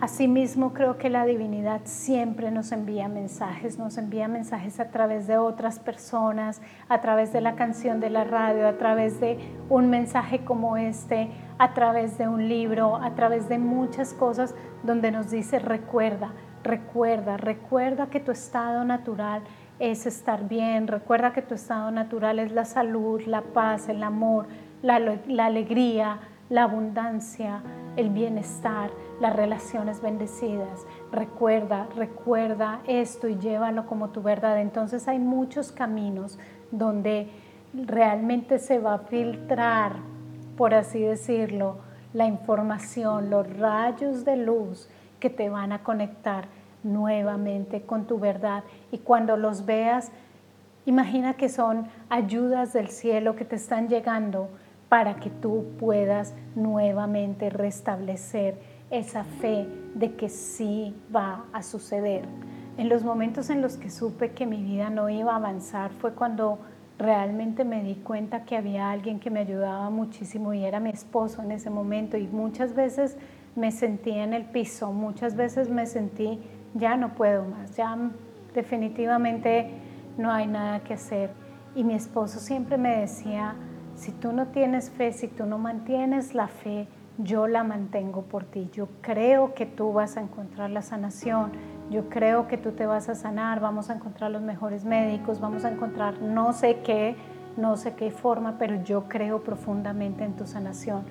Asimismo, 0.00 0.72
creo 0.72 0.96
que 0.96 1.10
la 1.10 1.26
divinidad 1.26 1.82
siempre 1.84 2.50
nos 2.50 2.72
envía 2.72 3.06
mensajes, 3.06 3.78
nos 3.78 3.98
envía 3.98 4.28
mensajes 4.28 4.80
a 4.80 4.90
través 4.90 5.26
de 5.26 5.36
otras 5.36 5.78
personas, 5.78 6.62
a 6.88 7.02
través 7.02 7.34
de 7.34 7.42
la 7.42 7.54
canción 7.54 8.00
de 8.00 8.08
la 8.08 8.24
radio, 8.24 8.66
a 8.66 8.78
través 8.78 9.20
de 9.20 9.38
un 9.68 9.90
mensaje 9.90 10.42
como 10.42 10.78
este, 10.78 11.30
a 11.58 11.74
través 11.74 12.16
de 12.16 12.28
un 12.28 12.48
libro, 12.48 12.96
a 12.96 13.14
través 13.14 13.50
de 13.50 13.58
muchas 13.58 14.14
cosas 14.14 14.54
donde 14.84 15.10
nos 15.10 15.30
dice 15.30 15.58
recuerda, 15.58 16.32
recuerda, 16.62 17.36
recuerda 17.36 18.06
que 18.06 18.20
tu 18.20 18.32
estado 18.32 18.84
natural 18.84 19.42
es 19.78 20.06
estar 20.06 20.46
bien, 20.46 20.86
recuerda 20.86 21.32
que 21.32 21.42
tu 21.42 21.54
estado 21.54 21.90
natural 21.90 22.38
es 22.38 22.52
la 22.52 22.64
salud, 22.64 23.22
la 23.26 23.40
paz, 23.40 23.88
el 23.88 24.02
amor, 24.02 24.46
la, 24.82 24.96
alegría, 25.46 26.20
la 26.50 26.64
abundancia, 26.64 27.62
el 27.96 28.10
bienestar, 28.10 28.90
las 29.20 29.34
relaciones 29.34 30.02
bendecidas. 30.02 30.86
Recuerda, 31.10 31.88
recuerda 31.96 32.80
esto 32.86 33.26
y 33.26 33.38
llévalo 33.38 33.86
como 33.86 34.10
tu 34.10 34.22
verdad. 34.22 34.60
Entonces 34.60 35.08
hay 35.08 35.18
muchos 35.18 35.72
caminos 35.72 36.38
donde 36.70 37.30
realmente 37.72 38.58
se 38.58 38.78
va 38.78 38.94
a 38.94 38.98
filtrar, 38.98 39.96
por 40.56 40.74
así 40.74 41.00
decirlo, 41.00 41.78
la 42.12 42.26
información, 42.26 43.30
los 43.30 43.50
rayos 43.56 44.24
de 44.24 44.36
luz 44.36 44.90
que 45.20 45.30
te 45.30 45.48
van 45.48 45.72
a 45.72 45.82
conectar 45.82 46.48
nuevamente 46.82 47.82
con 47.82 48.06
tu 48.06 48.18
verdad. 48.18 48.64
Y 48.90 48.98
cuando 48.98 49.36
los 49.36 49.66
veas, 49.66 50.10
imagina 50.86 51.34
que 51.34 51.48
son 51.48 51.86
ayudas 52.08 52.72
del 52.72 52.88
cielo 52.88 53.36
que 53.36 53.44
te 53.44 53.56
están 53.56 53.88
llegando 53.88 54.48
para 54.88 55.16
que 55.16 55.30
tú 55.30 55.66
puedas 55.78 56.34
nuevamente 56.56 57.48
restablecer 57.48 58.58
esa 58.90 59.22
fe 59.22 59.68
de 59.94 60.16
que 60.16 60.28
sí 60.28 60.96
va 61.14 61.44
a 61.52 61.62
suceder. 61.62 62.24
En 62.76 62.88
los 62.88 63.04
momentos 63.04 63.50
en 63.50 63.62
los 63.62 63.76
que 63.76 63.90
supe 63.90 64.32
que 64.32 64.46
mi 64.46 64.62
vida 64.62 64.90
no 64.90 65.08
iba 65.08 65.32
a 65.32 65.36
avanzar 65.36 65.92
fue 65.92 66.12
cuando 66.12 66.58
realmente 66.98 67.64
me 67.64 67.82
di 67.82 67.94
cuenta 67.96 68.44
que 68.44 68.56
había 68.56 68.90
alguien 68.90 69.20
que 69.20 69.30
me 69.30 69.40
ayudaba 69.40 69.90
muchísimo 69.90 70.52
y 70.54 70.64
era 70.64 70.80
mi 70.80 70.90
esposo 70.90 71.42
en 71.42 71.52
ese 71.52 71.70
momento 71.70 72.16
y 72.16 72.26
muchas 72.26 72.74
veces 72.74 73.16
me 73.56 73.72
sentí 73.72 74.10
en 74.10 74.32
el 74.32 74.44
piso, 74.44 74.92
muchas 74.92 75.36
veces 75.36 75.68
me 75.68 75.86
sentí 75.86 76.40
ya 76.74 76.96
no 76.96 77.14
puedo 77.14 77.44
más, 77.44 77.76
ya 77.76 77.96
definitivamente 78.54 79.70
no 80.18 80.30
hay 80.30 80.46
nada 80.46 80.80
que 80.80 80.94
hacer. 80.94 81.30
Y 81.74 81.84
mi 81.84 81.94
esposo 81.94 82.40
siempre 82.40 82.78
me 82.78 82.96
decía, 82.96 83.54
si 83.94 84.12
tú 84.12 84.32
no 84.32 84.48
tienes 84.48 84.90
fe, 84.90 85.12
si 85.12 85.28
tú 85.28 85.46
no 85.46 85.58
mantienes 85.58 86.34
la 86.34 86.48
fe, 86.48 86.88
yo 87.18 87.46
la 87.46 87.64
mantengo 87.64 88.22
por 88.22 88.44
ti. 88.44 88.70
Yo 88.72 88.88
creo 89.02 89.54
que 89.54 89.66
tú 89.66 89.92
vas 89.92 90.16
a 90.16 90.20
encontrar 90.20 90.70
la 90.70 90.82
sanación. 90.82 91.52
yo 91.90 92.08
creo 92.08 92.46
que 92.46 92.56
tú 92.56 92.70
te 92.70 92.86
vas 92.86 93.08
a 93.08 93.16
sanar, 93.16 93.58
vamos 93.58 93.90
a 93.90 93.94
encontrar 93.94 94.30
los 94.30 94.42
mejores 94.42 94.84
médicos, 94.84 95.40
vamos 95.40 95.64
a 95.64 95.72
encontrar 95.72 96.22
no 96.22 96.52
sé 96.52 96.82
qué, 96.84 97.16
no 97.56 97.76
sé 97.76 97.94
qué 97.94 98.12
forma, 98.12 98.58
pero 98.58 98.80
yo 98.84 99.08
creo 99.08 99.42
profundamente 99.42 100.22
en 100.22 100.34
tu 100.34 100.46
sanación. 100.46 101.02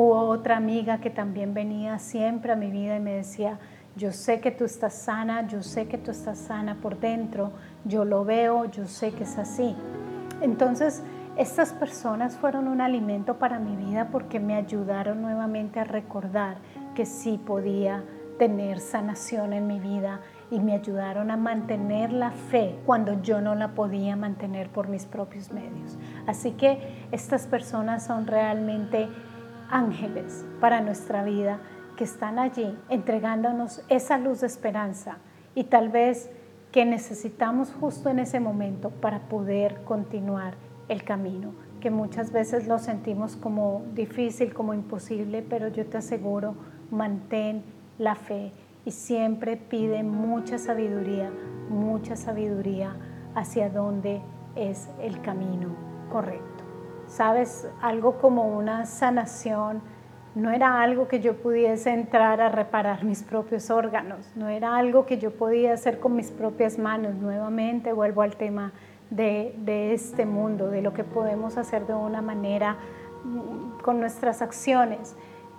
Hubo 0.00 0.28
otra 0.28 0.56
amiga 0.56 0.98
que 0.98 1.10
también 1.10 1.54
venía 1.54 1.98
siempre 1.98 2.52
a 2.52 2.54
mi 2.54 2.70
vida 2.70 2.96
y 2.98 3.00
me 3.00 3.14
decía, 3.14 3.58
yo 3.96 4.12
sé 4.12 4.38
que 4.38 4.52
tú 4.52 4.64
estás 4.64 4.94
sana, 4.94 5.48
yo 5.48 5.60
sé 5.64 5.88
que 5.88 5.98
tú 5.98 6.12
estás 6.12 6.38
sana 6.38 6.76
por 6.76 7.00
dentro, 7.00 7.50
yo 7.84 8.04
lo 8.04 8.24
veo, 8.24 8.66
yo 8.66 8.86
sé 8.86 9.10
que 9.10 9.24
es 9.24 9.36
así. 9.38 9.74
Entonces, 10.40 11.02
estas 11.36 11.72
personas 11.72 12.36
fueron 12.36 12.68
un 12.68 12.80
alimento 12.80 13.40
para 13.40 13.58
mi 13.58 13.74
vida 13.74 14.06
porque 14.12 14.38
me 14.38 14.54
ayudaron 14.54 15.20
nuevamente 15.20 15.80
a 15.80 15.84
recordar 15.84 16.58
que 16.94 17.04
sí 17.04 17.36
podía 17.44 18.04
tener 18.38 18.78
sanación 18.78 19.52
en 19.52 19.66
mi 19.66 19.80
vida 19.80 20.20
y 20.52 20.60
me 20.60 20.74
ayudaron 20.74 21.32
a 21.32 21.36
mantener 21.36 22.12
la 22.12 22.30
fe 22.30 22.78
cuando 22.86 23.20
yo 23.20 23.40
no 23.40 23.56
la 23.56 23.74
podía 23.74 24.14
mantener 24.14 24.70
por 24.70 24.86
mis 24.86 25.06
propios 25.06 25.50
medios. 25.50 25.98
Así 26.28 26.52
que 26.52 27.08
estas 27.10 27.48
personas 27.48 28.06
son 28.06 28.28
realmente 28.28 29.08
ángeles 29.70 30.44
para 30.60 30.80
nuestra 30.80 31.22
vida 31.24 31.60
que 31.96 32.04
están 32.04 32.38
allí 32.38 32.78
entregándonos 32.88 33.82
esa 33.88 34.18
luz 34.18 34.40
de 34.40 34.46
esperanza 34.46 35.18
y 35.54 35.64
tal 35.64 35.88
vez 35.88 36.30
que 36.70 36.84
necesitamos 36.84 37.72
justo 37.72 38.10
en 38.10 38.18
ese 38.18 38.40
momento 38.40 38.90
para 38.90 39.20
poder 39.20 39.82
continuar 39.84 40.54
el 40.88 41.02
camino, 41.02 41.52
que 41.80 41.90
muchas 41.90 42.32
veces 42.32 42.66
lo 42.66 42.78
sentimos 42.78 43.36
como 43.36 43.82
difícil, 43.94 44.54
como 44.54 44.74
imposible, 44.74 45.42
pero 45.42 45.68
yo 45.68 45.86
te 45.86 45.98
aseguro, 45.98 46.54
mantén 46.90 47.62
la 47.98 48.14
fe 48.14 48.52
y 48.84 48.90
siempre 48.90 49.56
pide 49.56 50.02
mucha 50.02 50.58
sabiduría, 50.58 51.30
mucha 51.68 52.16
sabiduría 52.16 52.96
hacia 53.34 53.70
dónde 53.70 54.20
es 54.56 54.88
el 55.00 55.20
camino 55.20 55.74
correcto. 56.10 56.57
Sabes, 57.08 57.66
algo 57.80 58.18
como 58.18 58.56
una 58.56 58.86
sanación 58.86 59.82
no 60.34 60.52
era 60.52 60.82
algo 60.82 61.08
que 61.08 61.20
yo 61.20 61.36
pudiese 61.36 61.90
entrar 61.90 62.40
a 62.40 62.48
reparar 62.48 63.02
mis 63.02 63.24
propios 63.24 63.70
órganos, 63.70 64.30
no 64.36 64.48
era 64.48 64.76
algo 64.76 65.04
que 65.04 65.18
yo 65.18 65.32
podía 65.32 65.72
hacer 65.72 65.98
con 65.98 66.14
mis 66.14 66.30
propias 66.30 66.78
manos. 66.78 67.16
Nuevamente 67.16 67.92
vuelvo 67.92 68.22
al 68.22 68.36
tema 68.36 68.72
de, 69.10 69.92
este 69.92 70.26
mundo, 70.26 70.68
de 70.68 70.82
lo 70.82 70.92
que 70.92 71.02
podemos 71.02 71.56
hacer 71.56 71.86
de 71.86 71.94
una 71.94 72.22
manera 72.22 72.76
mm, 73.24 73.80
con 73.82 74.00
nuestras 74.00 74.42
acciones, 74.42 75.16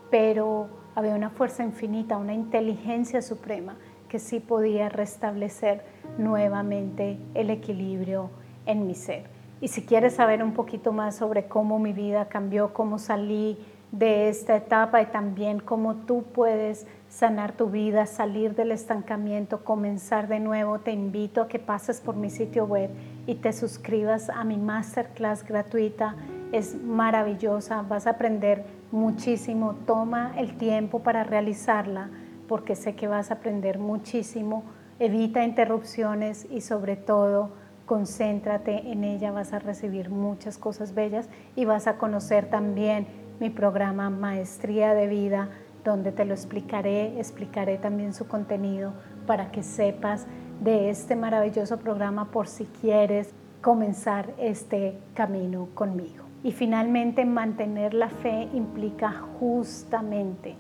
pero 0.10 0.70
había 0.96 1.16
una 1.16 1.30
fuerza 1.30 1.64
infinita, 1.64 2.18
una 2.18 2.34
inteligencia 2.34 3.22
suprema 3.22 3.76
que 4.08 4.20
sí 4.20 4.40
podía 4.40 4.88
restablecer 4.88 5.84
nuevamente 6.18 7.18
el 7.34 7.50
equilibrio 7.50 8.30
en 8.66 8.88
mi 8.88 8.96
ser. 8.96 9.39
Y 9.62 9.68
si 9.68 9.84
quieres 9.84 10.16
saber 10.16 10.42
un 10.42 10.54
poquito 10.54 10.94
más 10.94 11.16
sobre 11.16 11.48
cómo 11.48 11.80
mi 11.80 11.92
vida 11.92 12.30
cambió, 12.30 12.74
cómo 12.74 12.98
salí 12.98 13.58
de 13.92 14.30
esta 14.30 14.56
etapa 14.56 15.02
y 15.02 15.08
también 15.08 15.60
cómo 15.60 15.96
tú 15.96 16.24
puedes 16.34 16.86
sanar 17.10 17.54
tu 17.54 17.70
vida, 17.70 18.06
salir 18.06 18.56
del 18.56 18.72
estancamiento, 18.72 19.64
comenzar 19.64 20.28
de 20.28 20.40
nuevo, 20.40 20.80
te 20.80 20.92
invito 20.92 21.42
a 21.42 21.48
que 21.48 21.60
pases 21.60 22.00
por 22.00 22.16
mi 22.16 22.30
sitio 22.30 22.66
web 22.66 22.92
y 23.26 23.36
te 23.36 23.52
suscribas 23.52 24.30
a 24.30 24.44
mi 24.44 24.58
masterclass 24.58 25.44
gratuita. 25.44 26.16
Es 26.52 26.76
maravillosa, 26.76 27.82
vas 27.82 28.08
a 28.08 28.12
aprender 28.12 28.64
muchísimo. 28.92 29.76
Toma 29.86 30.34
el 30.38 30.58
tiempo 30.58 31.00
para 31.00 31.24
realizarla 31.24 32.10
porque 32.48 32.76
sé 32.76 32.96
que 32.96 33.08
vas 33.08 33.32
a 33.32 33.36
aprender 33.36 33.80
muchísimo. 33.80 34.64
Evita 35.00 35.44
interrupciones 35.44 36.48
y 36.50 36.62
sobre 36.62 36.96
todo 36.96 37.52
concéntrate 37.90 38.92
en 38.92 39.04
ella, 39.04 39.32
vas 39.32 39.52
a 39.52 39.58
recibir 39.58 40.12
muchas 40.12 40.60
cosas 40.60 40.94
bellas 40.94 41.28
y 41.56 41.66
vas 41.66 41.88
a 41.88 41.98
conocer 41.98 42.48
también 42.48 43.08
mi 43.40 43.50
programa 43.50 44.12
Maestría 44.12 44.94
de 44.94 45.08
Vida, 45.08 45.50
donde 45.84 46.12
te 46.12 46.24
lo 46.24 46.36
explicaré, 46.36 47.20
explicaré 47.20 47.80
también 47.80 48.14
su 48.14 48.28
contenido 48.28 48.94
para 49.26 49.50
que 49.50 49.64
sepas 49.64 50.28
de 50.62 50.92
este 50.92 51.16
maravilloso 51.16 51.80
programa 51.80 52.26
por 52.26 52.48
si 52.48 52.66
quieres 52.66 53.34
comenzar 53.60 54.36
este 54.38 55.00
camino 55.16 55.70
conmigo. 55.74 56.26
Y 56.44 56.52
finalmente, 56.52 57.26
mantener 57.26 57.96
la 57.96 58.10
fe 58.10 58.50
implica 58.54 59.14
justamente 59.40 60.56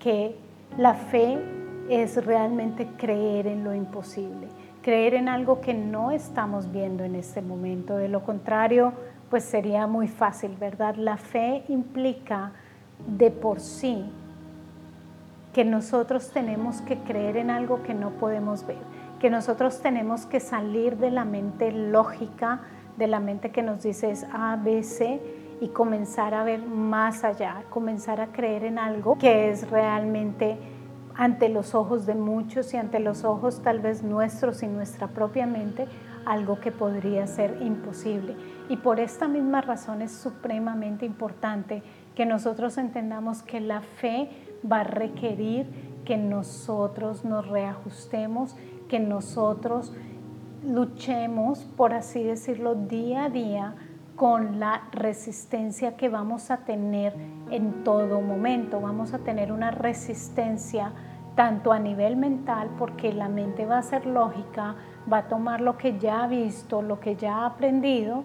que 0.00 0.34
la 0.76 0.94
fe 0.94 1.38
es 1.88 2.26
realmente 2.26 2.88
creer 2.96 3.46
en 3.46 3.62
lo 3.62 3.72
imposible, 3.72 4.48
creer 4.82 5.14
en 5.14 5.28
algo 5.28 5.60
que 5.60 5.74
no 5.74 6.10
estamos 6.10 6.70
viendo 6.70 7.04
en 7.04 7.14
este 7.14 7.40
momento. 7.40 7.96
De 7.96 8.08
lo 8.08 8.22
contrario, 8.22 8.92
pues 9.30 9.44
sería 9.44 9.86
muy 9.86 10.08
fácil, 10.08 10.56
¿verdad? 10.58 10.96
La 10.96 11.16
fe 11.16 11.64
implica 11.68 12.52
de 13.06 13.30
por 13.30 13.60
sí 13.60 14.04
que 15.52 15.64
nosotros 15.64 16.30
tenemos 16.30 16.80
que 16.82 16.98
creer 16.98 17.36
en 17.36 17.50
algo 17.50 17.82
que 17.82 17.94
no 17.94 18.10
podemos 18.10 18.66
ver, 18.66 18.78
que 19.20 19.30
nosotros 19.30 19.80
tenemos 19.80 20.26
que 20.26 20.40
salir 20.40 20.96
de 20.96 21.10
la 21.10 21.24
mente 21.24 21.72
lógica, 21.72 22.60
de 22.96 23.06
la 23.06 23.20
mente 23.20 23.50
que 23.50 23.62
nos 23.62 23.82
dice 23.82 24.10
es 24.10 24.26
A, 24.32 24.56
B, 24.56 24.82
C 24.82 25.20
y 25.60 25.68
comenzar 25.68 26.34
a 26.34 26.42
ver 26.42 26.62
más 26.62 27.22
allá, 27.22 27.62
comenzar 27.70 28.20
a 28.20 28.28
creer 28.28 28.64
en 28.64 28.78
algo 28.78 29.16
que 29.18 29.50
es 29.50 29.70
realmente 29.70 30.58
ante 31.14 31.48
los 31.48 31.74
ojos 31.74 32.06
de 32.06 32.14
muchos 32.14 32.72
y 32.74 32.76
ante 32.76 33.00
los 33.00 33.24
ojos 33.24 33.62
tal 33.62 33.80
vez 33.80 34.02
nuestros 34.02 34.62
y 34.62 34.66
nuestra 34.66 35.08
propia 35.08 35.46
mente, 35.46 35.86
algo 36.24 36.60
que 36.60 36.72
podría 36.72 37.26
ser 37.26 37.58
imposible. 37.62 38.36
Y 38.68 38.76
por 38.76 39.00
esta 39.00 39.28
misma 39.28 39.60
razón 39.60 40.02
es 40.02 40.12
supremamente 40.12 41.04
importante 41.04 41.82
que 42.14 42.26
nosotros 42.26 42.78
entendamos 42.78 43.42
que 43.42 43.60
la 43.60 43.80
fe 43.80 44.30
va 44.70 44.80
a 44.80 44.84
requerir 44.84 45.66
que 46.04 46.16
nosotros 46.16 47.24
nos 47.24 47.48
reajustemos, 47.48 48.56
que 48.88 49.00
nosotros 49.00 49.92
luchemos, 50.64 51.60
por 51.76 51.92
así 51.92 52.22
decirlo, 52.22 52.74
día 52.74 53.24
a 53.24 53.30
día 53.30 53.74
con 54.22 54.60
la 54.60 54.82
resistencia 54.92 55.96
que 55.96 56.08
vamos 56.08 56.52
a 56.52 56.58
tener 56.58 57.12
en 57.50 57.82
todo 57.82 58.20
momento. 58.20 58.80
Vamos 58.80 59.14
a 59.14 59.18
tener 59.18 59.50
una 59.50 59.72
resistencia 59.72 60.92
tanto 61.34 61.72
a 61.72 61.80
nivel 61.80 62.14
mental, 62.14 62.70
porque 62.78 63.12
la 63.12 63.28
mente 63.28 63.66
va 63.66 63.78
a 63.78 63.82
ser 63.82 64.06
lógica, 64.06 64.76
va 65.12 65.16
a 65.16 65.22
tomar 65.26 65.60
lo 65.60 65.76
que 65.76 65.98
ya 65.98 66.22
ha 66.22 66.28
visto, 66.28 66.82
lo 66.82 67.00
que 67.00 67.16
ya 67.16 67.38
ha 67.38 67.46
aprendido 67.46 68.22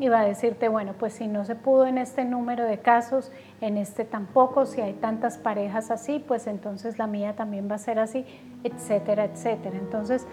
y 0.00 0.08
va 0.08 0.22
a 0.22 0.24
decirte, 0.24 0.68
bueno, 0.68 0.94
pues 0.98 1.12
si 1.12 1.28
no 1.28 1.44
se 1.44 1.54
pudo 1.54 1.86
en 1.86 1.98
este 1.98 2.24
número 2.24 2.64
de 2.64 2.80
casos, 2.80 3.30
en 3.60 3.76
este 3.76 4.04
tampoco, 4.04 4.66
si 4.66 4.80
hay 4.80 4.94
tantas 4.94 5.38
parejas 5.38 5.92
así, 5.92 6.18
pues 6.18 6.48
entonces 6.48 6.98
la 6.98 7.06
mía 7.06 7.36
también 7.36 7.70
va 7.70 7.76
a 7.76 7.78
ser 7.78 8.00
así, 8.00 8.26
etcétera, 8.64 9.26
etcétera. 9.26 9.76
Entonces, 9.78 10.26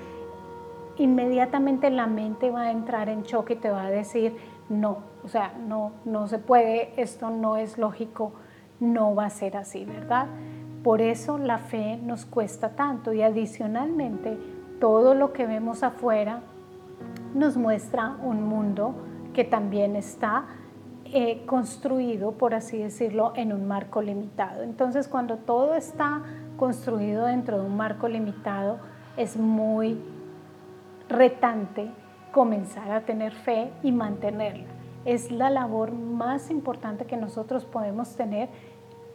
inmediatamente 0.97 1.91
la 1.91 2.07
mente 2.07 2.49
va 2.49 2.63
a 2.63 2.71
entrar 2.71 3.09
en 3.09 3.21
choque 3.21 3.53
y 3.53 3.57
te 3.57 3.69
va 3.69 3.85
a 3.85 3.91
decir, 3.91 4.35
no, 4.69 4.97
o 5.23 5.27
sea, 5.27 5.53
no, 5.67 5.91
no 6.05 6.27
se 6.27 6.39
puede, 6.39 6.99
esto 7.01 7.29
no 7.29 7.57
es 7.57 7.77
lógico, 7.77 8.33
no 8.79 9.15
va 9.15 9.25
a 9.25 9.29
ser 9.29 9.57
así, 9.57 9.85
¿verdad? 9.85 10.27
Por 10.83 11.01
eso 11.01 11.37
la 11.37 11.57
fe 11.57 11.97
nos 11.97 12.25
cuesta 12.25 12.69
tanto 12.75 13.13
y 13.13 13.21
adicionalmente 13.21 14.37
todo 14.79 15.15
lo 15.15 15.31
que 15.31 15.45
vemos 15.45 15.83
afuera 15.83 16.41
nos 17.33 17.57
muestra 17.57 18.17
un 18.21 18.47
mundo 18.47 18.95
que 19.33 19.43
también 19.43 19.95
está 19.95 20.45
eh, 21.05 21.45
construido, 21.45 22.33
por 22.33 22.53
así 22.53 22.79
decirlo, 22.79 23.33
en 23.35 23.53
un 23.53 23.67
marco 23.67 24.01
limitado. 24.01 24.63
Entonces, 24.63 25.07
cuando 25.07 25.37
todo 25.37 25.75
está 25.75 26.21
construido 26.57 27.25
dentro 27.25 27.59
de 27.59 27.65
un 27.65 27.77
marco 27.77 28.07
limitado, 28.07 28.79
es 29.15 29.37
muy 29.37 29.99
retante 31.09 31.91
comenzar 32.33 32.91
a 32.91 33.01
tener 33.01 33.31
fe 33.31 33.71
y 33.83 33.93
mantenerla. 33.93 34.65
Es 35.05 35.31
la 35.31 35.49
labor 35.49 35.93
más 35.93 36.49
importante 36.49 37.05
que 37.05 37.15
nosotros 37.15 37.63
podemos 37.63 38.15
tener 38.17 38.49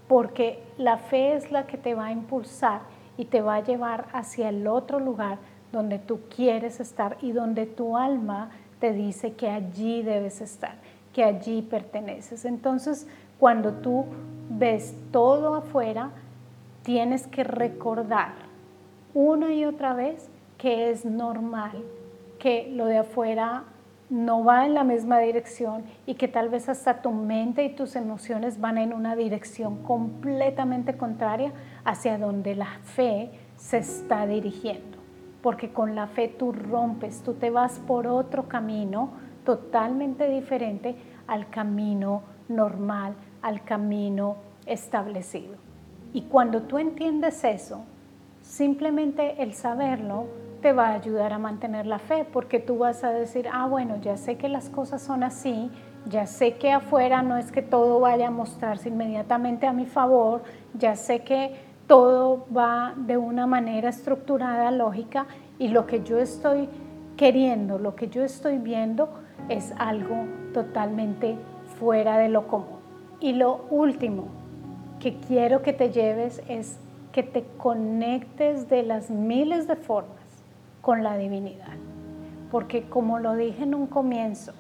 porque 0.07 0.63
la 0.79 0.97
fe 0.97 1.35
es 1.35 1.51
la 1.51 1.67
que 1.67 1.77
te 1.77 1.95
va 1.95 2.07
a 2.07 2.13
impulsar 2.13 2.81
y 3.19 3.27
te 3.27 3.43
va 3.43 3.57
a 3.57 3.65
llevar 3.65 4.07
hacia 4.13 4.49
el 4.49 4.67
otro 4.67 5.01
lugar 5.01 5.39
donde 5.73 5.99
tú 5.99 6.21
quieres 6.35 6.81
estar 6.81 7.19
y 7.21 7.33
donde 7.33 7.67
tu 7.67 7.97
alma 7.97 8.51
te 8.79 8.93
dice 8.93 9.33
que 9.33 9.51
allí 9.51 10.03
debes 10.03 10.41
estar, 10.41 10.77
que 11.13 11.25
allí 11.25 11.61
perteneces. 11.61 12.45
Entonces, 12.45 13.09
cuando 13.39 13.73
tú 13.73 14.07
ves 14.49 14.95
todo 15.11 15.57
afuera, 15.57 16.11
tienes 16.83 17.27
que 17.27 17.45
recordar 17.45 18.33
una 19.13 19.53
y 19.53 19.65
otra 19.65 19.95
vez 19.95 20.31
que 20.57 20.91
es 20.91 21.05
normal, 21.05 21.85
que 22.39 22.71
lo 22.73 22.87
de 22.87 22.99
afuera 22.99 23.65
no 24.11 24.43
va 24.43 24.65
en 24.65 24.75
la 24.75 24.85
misma 24.85 25.19
dirección 25.19 25.85
y 26.07 26.15
que 26.15 26.29
tal 26.29 26.49
vez 26.49 26.69
hasta 26.69 27.03
tu 27.03 27.11
mente 27.11 27.65
y 27.65 27.75
tus 27.75 27.95
emociones 27.95 28.59
van 28.61 28.79
en 28.79 28.93
una 28.93 29.17
dirección 29.17 29.83
completamente 29.83 30.97
contraria 30.97 31.53
hacia 31.85 32.17
donde 32.17 32.55
la 32.55 32.79
fe 32.83 33.31
se 33.57 33.79
está 33.79 34.27
dirigiendo. 34.27 34.97
porque 35.43 35.73
con 35.73 35.95
la 35.95 36.09
fe 36.09 36.27
tú 36.27 36.51
rompes, 36.51 37.23
tú 37.23 37.35
te 37.35 37.51
vas 37.51 37.79
por 37.87 38.09
otro 38.09 38.49
camino 38.49 39.11
totalmente 39.45 40.29
diferente 40.29 40.97
al 41.29 41.49
camino 41.49 42.23
normal, 42.49 43.15
al 43.41 43.63
camino 43.63 44.37
establecido. 44.67 45.55
Y 46.13 46.23
cuando 46.23 46.63
tú 46.63 46.79
entiendes 46.79 47.45
eso, 47.45 47.85
simplemente 48.43 49.41
el 49.43 49.55
saberlo 49.55 50.27
te 50.61 50.73
va 50.73 50.89
a 50.89 50.95
ayudar 50.95 51.33
a 51.33 51.39
mantener 51.39 51.87
la 51.87 51.99
fe, 51.99 52.27
porque 52.31 52.59
tú 52.59 52.79
vas 52.79 53.05
a 53.05 53.11
decir, 53.11 53.49
ah, 53.53 53.67
bueno, 53.67 53.97
ya 54.01 54.17
sé 54.17 54.37
que 54.37 54.49
las 54.49 54.69
cosas 54.69 55.03
son 55.03 55.23
así, 55.23 55.71
ya 56.07 56.27
sé 56.27 56.55
que 56.57 56.73
afuera 56.73 57.23
no 57.23 57.37
es 57.37 57.53
que 57.53 57.63
todo 57.63 58.01
vaya 58.01 58.29
a 58.29 58.31
mostrarse 58.31 58.89
inmediatamente 58.89 59.67
a 59.67 59.73
mi 59.73 59.87
favor, 59.87 60.43
ya 60.75 60.97
sé 60.97 61.21
que 61.21 61.55
todo 61.87 62.47
va 62.55 62.95
de 62.97 63.17
una 63.17 63.47
manera 63.47 63.89
estructurada, 63.89 64.71
lógica, 64.71 65.27
y 65.59 65.69
lo 65.69 65.87
que 65.87 66.03
yo 66.03 66.19
estoy 66.19 66.69
queriendo, 67.17 67.79
lo 67.79 67.95
que 67.95 68.09
yo 68.09 68.23
estoy 68.23 68.59
viendo 68.59 69.09
es 69.49 69.73
algo 69.79 70.25
totalmente 70.53 71.37
fuera 71.79 72.19
de 72.19 72.29
lo 72.29 72.47
común. 72.47 72.79
Y 73.21 73.33
lo 73.33 73.65
último 73.71 74.27
que 75.01 75.17
quiero 75.17 75.63
que 75.63 75.73
te 75.73 75.91
lleves 75.91 76.43
es 76.49 76.79
que 77.13 77.23
te 77.23 77.45
conectes 77.57 78.69
de 78.69 78.83
las 78.83 79.11
miles 79.11 79.67
de 79.67 79.77
formas 79.77 80.18
con 80.89 81.05
la 81.05 81.19
divinidad. 81.19 81.77
Porque 82.51 82.89
como 82.89 83.19
lo 83.19 83.37
dije 83.37 83.65
en 83.65 83.75
un 83.75 83.89
comienzo, 83.89 84.55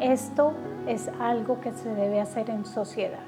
esto 0.00 0.52
es 0.86 1.10
algo 1.18 1.60
que 1.60 1.72
se 1.72 1.92
debe 1.96 2.20
hacer 2.20 2.48
en 2.48 2.64
sociedad. 2.64 3.26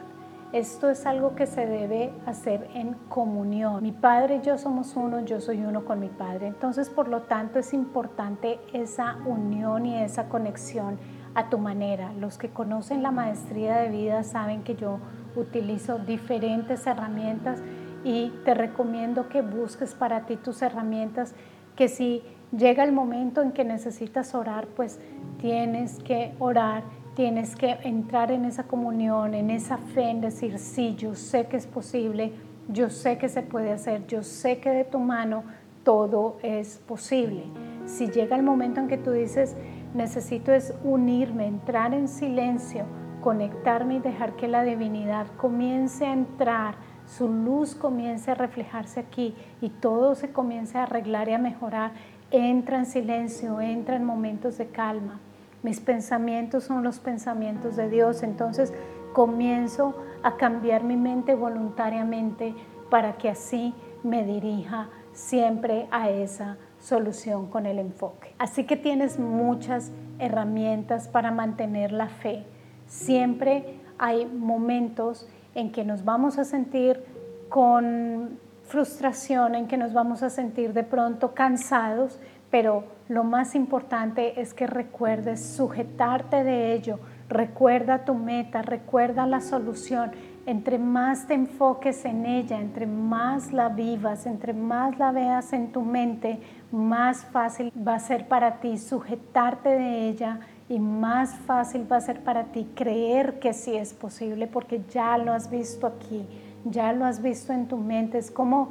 Esto 0.52 0.90
es 0.90 1.06
algo 1.06 1.34
que 1.34 1.48
se 1.48 1.66
debe 1.66 2.12
hacer 2.26 2.70
en 2.74 2.94
comunión. 3.08 3.82
Mi 3.82 3.90
padre 3.90 4.36
y 4.36 4.46
yo 4.46 4.58
somos 4.58 4.94
uno, 4.94 5.18
yo 5.24 5.40
soy 5.40 5.64
uno 5.64 5.84
con 5.84 5.98
mi 5.98 6.06
padre. 6.06 6.46
Entonces, 6.46 6.88
por 6.88 7.08
lo 7.08 7.22
tanto, 7.22 7.58
es 7.58 7.74
importante 7.74 8.60
esa 8.72 9.16
unión 9.26 9.84
y 9.86 10.00
esa 10.00 10.28
conexión 10.28 11.00
a 11.34 11.50
tu 11.50 11.58
manera. 11.58 12.12
Los 12.12 12.38
que 12.38 12.50
conocen 12.50 13.02
la 13.02 13.10
maestría 13.10 13.78
de 13.78 13.88
vida 13.88 14.22
saben 14.22 14.62
que 14.62 14.76
yo 14.76 15.00
utilizo 15.34 15.98
diferentes 15.98 16.86
herramientas 16.86 17.60
y 18.04 18.30
te 18.44 18.54
recomiendo 18.54 19.28
que 19.28 19.42
busques 19.42 19.94
para 19.94 20.26
ti 20.26 20.36
tus 20.36 20.62
herramientas, 20.62 21.34
que 21.80 21.88
si 21.88 22.22
llega 22.54 22.84
el 22.84 22.92
momento 22.92 23.40
en 23.40 23.52
que 23.52 23.64
necesitas 23.64 24.34
orar, 24.34 24.66
pues 24.66 25.00
tienes 25.40 25.98
que 26.00 26.34
orar 26.38 26.82
tienes 27.14 27.56
que 27.56 27.78
entrar 27.82 28.30
en 28.30 28.44
esa 28.44 28.64
comunión, 28.64 29.34
en 29.34 29.50
esa 29.50 29.78
fe, 29.78 30.10
en 30.10 30.20
decir, 30.20 30.58
sí, 30.58 30.94
yo 30.96 31.14
sé 31.14 31.46
que 31.46 31.56
es 31.56 31.66
posible, 31.66 32.32
yo 32.68 32.90
sé 32.90 33.18
que 33.18 33.28
se 33.28 33.42
puede 33.42 33.72
hacer, 33.72 34.06
yo 34.06 34.22
sé 34.22 34.58
que 34.58 34.70
de 34.70 34.84
tu 34.84 34.98
mano 34.98 35.42
todo 35.82 36.36
es 36.42 36.78
posible. 36.78 37.44
Si 37.86 38.08
llega 38.08 38.36
el 38.36 38.42
momento 38.42 38.80
en 38.80 38.88
que 38.88 38.96
tú 38.96 39.10
dices, 39.10 39.56
necesito 39.94 40.52
es 40.52 40.74
unirme, 40.84 41.46
entrar 41.46 41.94
en 41.94 42.08
silencio, 42.08 42.84
conectarme 43.20 43.96
y 43.96 44.00
dejar 44.00 44.36
que 44.36 44.48
la 44.48 44.62
divinidad 44.62 45.26
comience 45.36 46.06
a 46.06 46.12
entrar, 46.12 46.76
su 47.16 47.28
luz 47.28 47.74
comience 47.74 48.30
a 48.30 48.34
reflejarse 48.34 49.00
aquí 49.00 49.34
y 49.60 49.68
todo 49.68 50.14
se 50.14 50.32
comience 50.32 50.78
a 50.78 50.84
arreglar 50.84 51.28
y 51.28 51.32
a 51.32 51.38
mejorar, 51.38 51.92
entra 52.30 52.78
en 52.78 52.86
silencio, 52.86 53.60
entra 53.60 53.96
en 53.96 54.04
momentos 54.04 54.58
de 54.58 54.68
calma 54.68 55.20
mis 55.62 55.80
pensamientos 55.80 56.64
son 56.64 56.82
los 56.82 57.00
pensamientos 57.00 57.76
de 57.76 57.90
Dios, 57.90 58.22
entonces 58.22 58.72
comienzo 59.12 59.94
a 60.22 60.36
cambiar 60.36 60.84
mi 60.84 60.96
mente 60.96 61.34
voluntariamente 61.34 62.54
para 62.88 63.18
que 63.18 63.28
así 63.28 63.74
me 64.02 64.24
dirija 64.24 64.88
siempre 65.12 65.86
a 65.90 66.08
esa 66.08 66.56
solución 66.78 67.48
con 67.48 67.66
el 67.66 67.78
enfoque. 67.78 68.34
Así 68.38 68.64
que 68.64 68.76
tienes 68.76 69.18
muchas 69.18 69.92
herramientas 70.18 71.08
para 71.08 71.30
mantener 71.30 71.92
la 71.92 72.08
fe. 72.08 72.44
Siempre 72.86 73.78
hay 73.98 74.24
momentos 74.24 75.28
en 75.54 75.72
que 75.72 75.84
nos 75.84 76.04
vamos 76.04 76.38
a 76.38 76.44
sentir 76.44 77.02
con 77.48 78.38
frustración, 78.64 79.54
en 79.56 79.66
que 79.66 79.76
nos 79.76 79.92
vamos 79.92 80.22
a 80.22 80.30
sentir 80.30 80.72
de 80.72 80.84
pronto 80.84 81.34
cansados, 81.34 82.20
pero 82.50 82.84
lo 83.08 83.24
más 83.24 83.54
importante 83.54 84.40
es 84.40 84.54
que 84.54 84.66
recuerdes 84.66 85.44
sujetarte 85.44 86.44
de 86.44 86.72
ello, 86.72 87.00
recuerda 87.28 88.04
tu 88.04 88.14
meta, 88.14 88.62
recuerda 88.62 89.26
la 89.26 89.40
solución. 89.40 90.12
Entre 90.46 90.78
más 90.78 91.26
te 91.26 91.34
enfoques 91.34 92.04
en 92.04 92.26
ella, 92.26 92.60
entre 92.60 92.86
más 92.86 93.52
la 93.52 93.68
vivas, 93.68 94.26
entre 94.26 94.52
más 94.52 94.98
la 94.98 95.12
veas 95.12 95.52
en 95.52 95.70
tu 95.72 95.82
mente, 95.82 96.40
más 96.72 97.24
fácil 97.24 97.72
va 97.86 97.94
a 97.94 98.00
ser 98.00 98.26
para 98.26 98.60
ti 98.60 98.78
sujetarte 98.78 99.68
de 99.68 100.08
ella 100.08 100.40
y 100.70 100.78
más 100.78 101.34
fácil 101.34 101.86
va 101.90 101.96
a 101.96 102.00
ser 102.00 102.20
para 102.20 102.44
ti 102.44 102.66
creer 102.74 103.38
que 103.40 103.52
sí 103.52 103.76
es 103.76 103.92
posible 103.92 104.46
porque 104.46 104.82
ya 104.90 105.18
lo 105.18 105.34
has 105.34 105.50
visto 105.50 105.86
aquí, 105.86 106.26
ya 106.64 106.94
lo 106.94 107.04
has 107.04 107.20
visto 107.20 107.52
en 107.52 107.68
tu 107.68 107.76
mente. 107.76 108.16
Es 108.16 108.30
como 108.30 108.70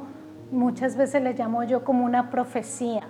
muchas 0.50 0.96
veces 0.96 1.22
le 1.22 1.34
llamo 1.34 1.62
yo 1.62 1.84
como 1.84 2.04
una 2.04 2.28
profecía 2.30 3.06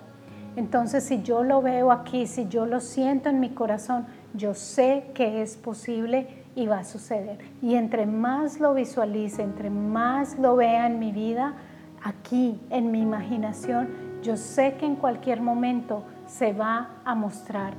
entonces, 0.57 1.05
si 1.05 1.22
yo 1.22 1.42
lo 1.42 1.62
veo 1.62 1.92
aquí, 1.92 2.26
si 2.26 2.48
yo 2.48 2.66
lo 2.66 2.81
siento 2.81 3.29
en 3.29 3.40
mi 3.40 3.50
corazón, 3.50 4.07
yo 4.35 4.55
sé 4.55 5.11
que 5.14 5.42
es 5.42 5.57
posible 5.57 6.44
y 6.57 6.66
va 6.66 6.81
a 6.81 6.85
suceder. 6.85 7.38
Y 7.62 7.74
entre 7.74 8.07
más 8.07 8.59
lo 8.59 8.74
visualice, 8.74 9.42
entre 9.42 9.70
más 9.70 10.38
lo 10.38 10.57
vea 10.57 10.87
en 10.87 10.98
mi 10.98 11.12
vida, 11.12 11.55
aquí, 12.03 12.61
en 12.70 12.90
mi 12.90 13.00
imaginación, 13.00 13.88
yo 14.22 14.37
sé 14.37 14.74
que 14.74 14.87
en 14.87 14.96
cualquier 14.96 15.40
momento 15.40 16.03
se 16.26 16.53
va 16.53 16.90
a 17.05 17.14
mostrar 17.14 17.74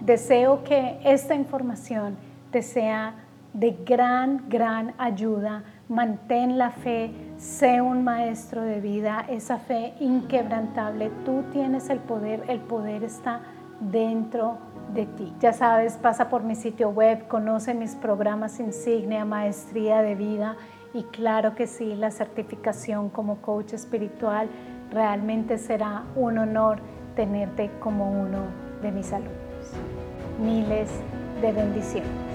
Deseo 0.00 0.62
que 0.64 1.00
esta 1.04 1.34
información 1.34 2.16
te 2.50 2.62
sea 2.62 3.14
de 3.52 3.76
gran, 3.84 4.48
gran 4.48 4.94
ayuda. 4.98 5.64
Mantén 5.88 6.58
la 6.58 6.70
fe, 6.70 7.12
sé 7.38 7.80
un 7.80 8.04
maestro 8.04 8.62
de 8.62 8.80
vida, 8.80 9.24
esa 9.28 9.58
fe 9.58 9.94
inquebrantable. 10.00 11.10
Tú 11.24 11.44
tienes 11.50 11.88
el 11.88 11.98
poder, 11.98 12.44
el 12.48 12.60
poder 12.60 13.02
está 13.04 13.40
dentro 13.80 14.58
de 14.94 15.06
ti. 15.06 15.32
Ya 15.40 15.52
sabes, 15.52 15.96
pasa 15.96 16.28
por 16.28 16.42
mi 16.42 16.54
sitio 16.54 16.90
web, 16.90 17.26
conoce 17.28 17.74
mis 17.74 17.94
programas 17.94 18.60
insignia, 18.60 19.24
maestría 19.24 20.02
de 20.02 20.14
vida 20.14 20.56
y 20.94 21.02
claro 21.04 21.54
que 21.54 21.66
sí, 21.66 21.94
la 21.94 22.10
certificación 22.10 23.10
como 23.10 23.42
coach 23.42 23.74
espiritual 23.74 24.48
realmente 24.90 25.58
será 25.58 26.04
un 26.16 26.38
honor 26.38 26.80
tenerte 27.14 27.70
como 27.80 28.10
uno 28.10 28.40
de 28.82 28.92
mis 28.92 29.12
alumnos. 29.12 29.47
Miles 30.40 30.90
de 31.40 31.52
bendiciones. 31.52 32.27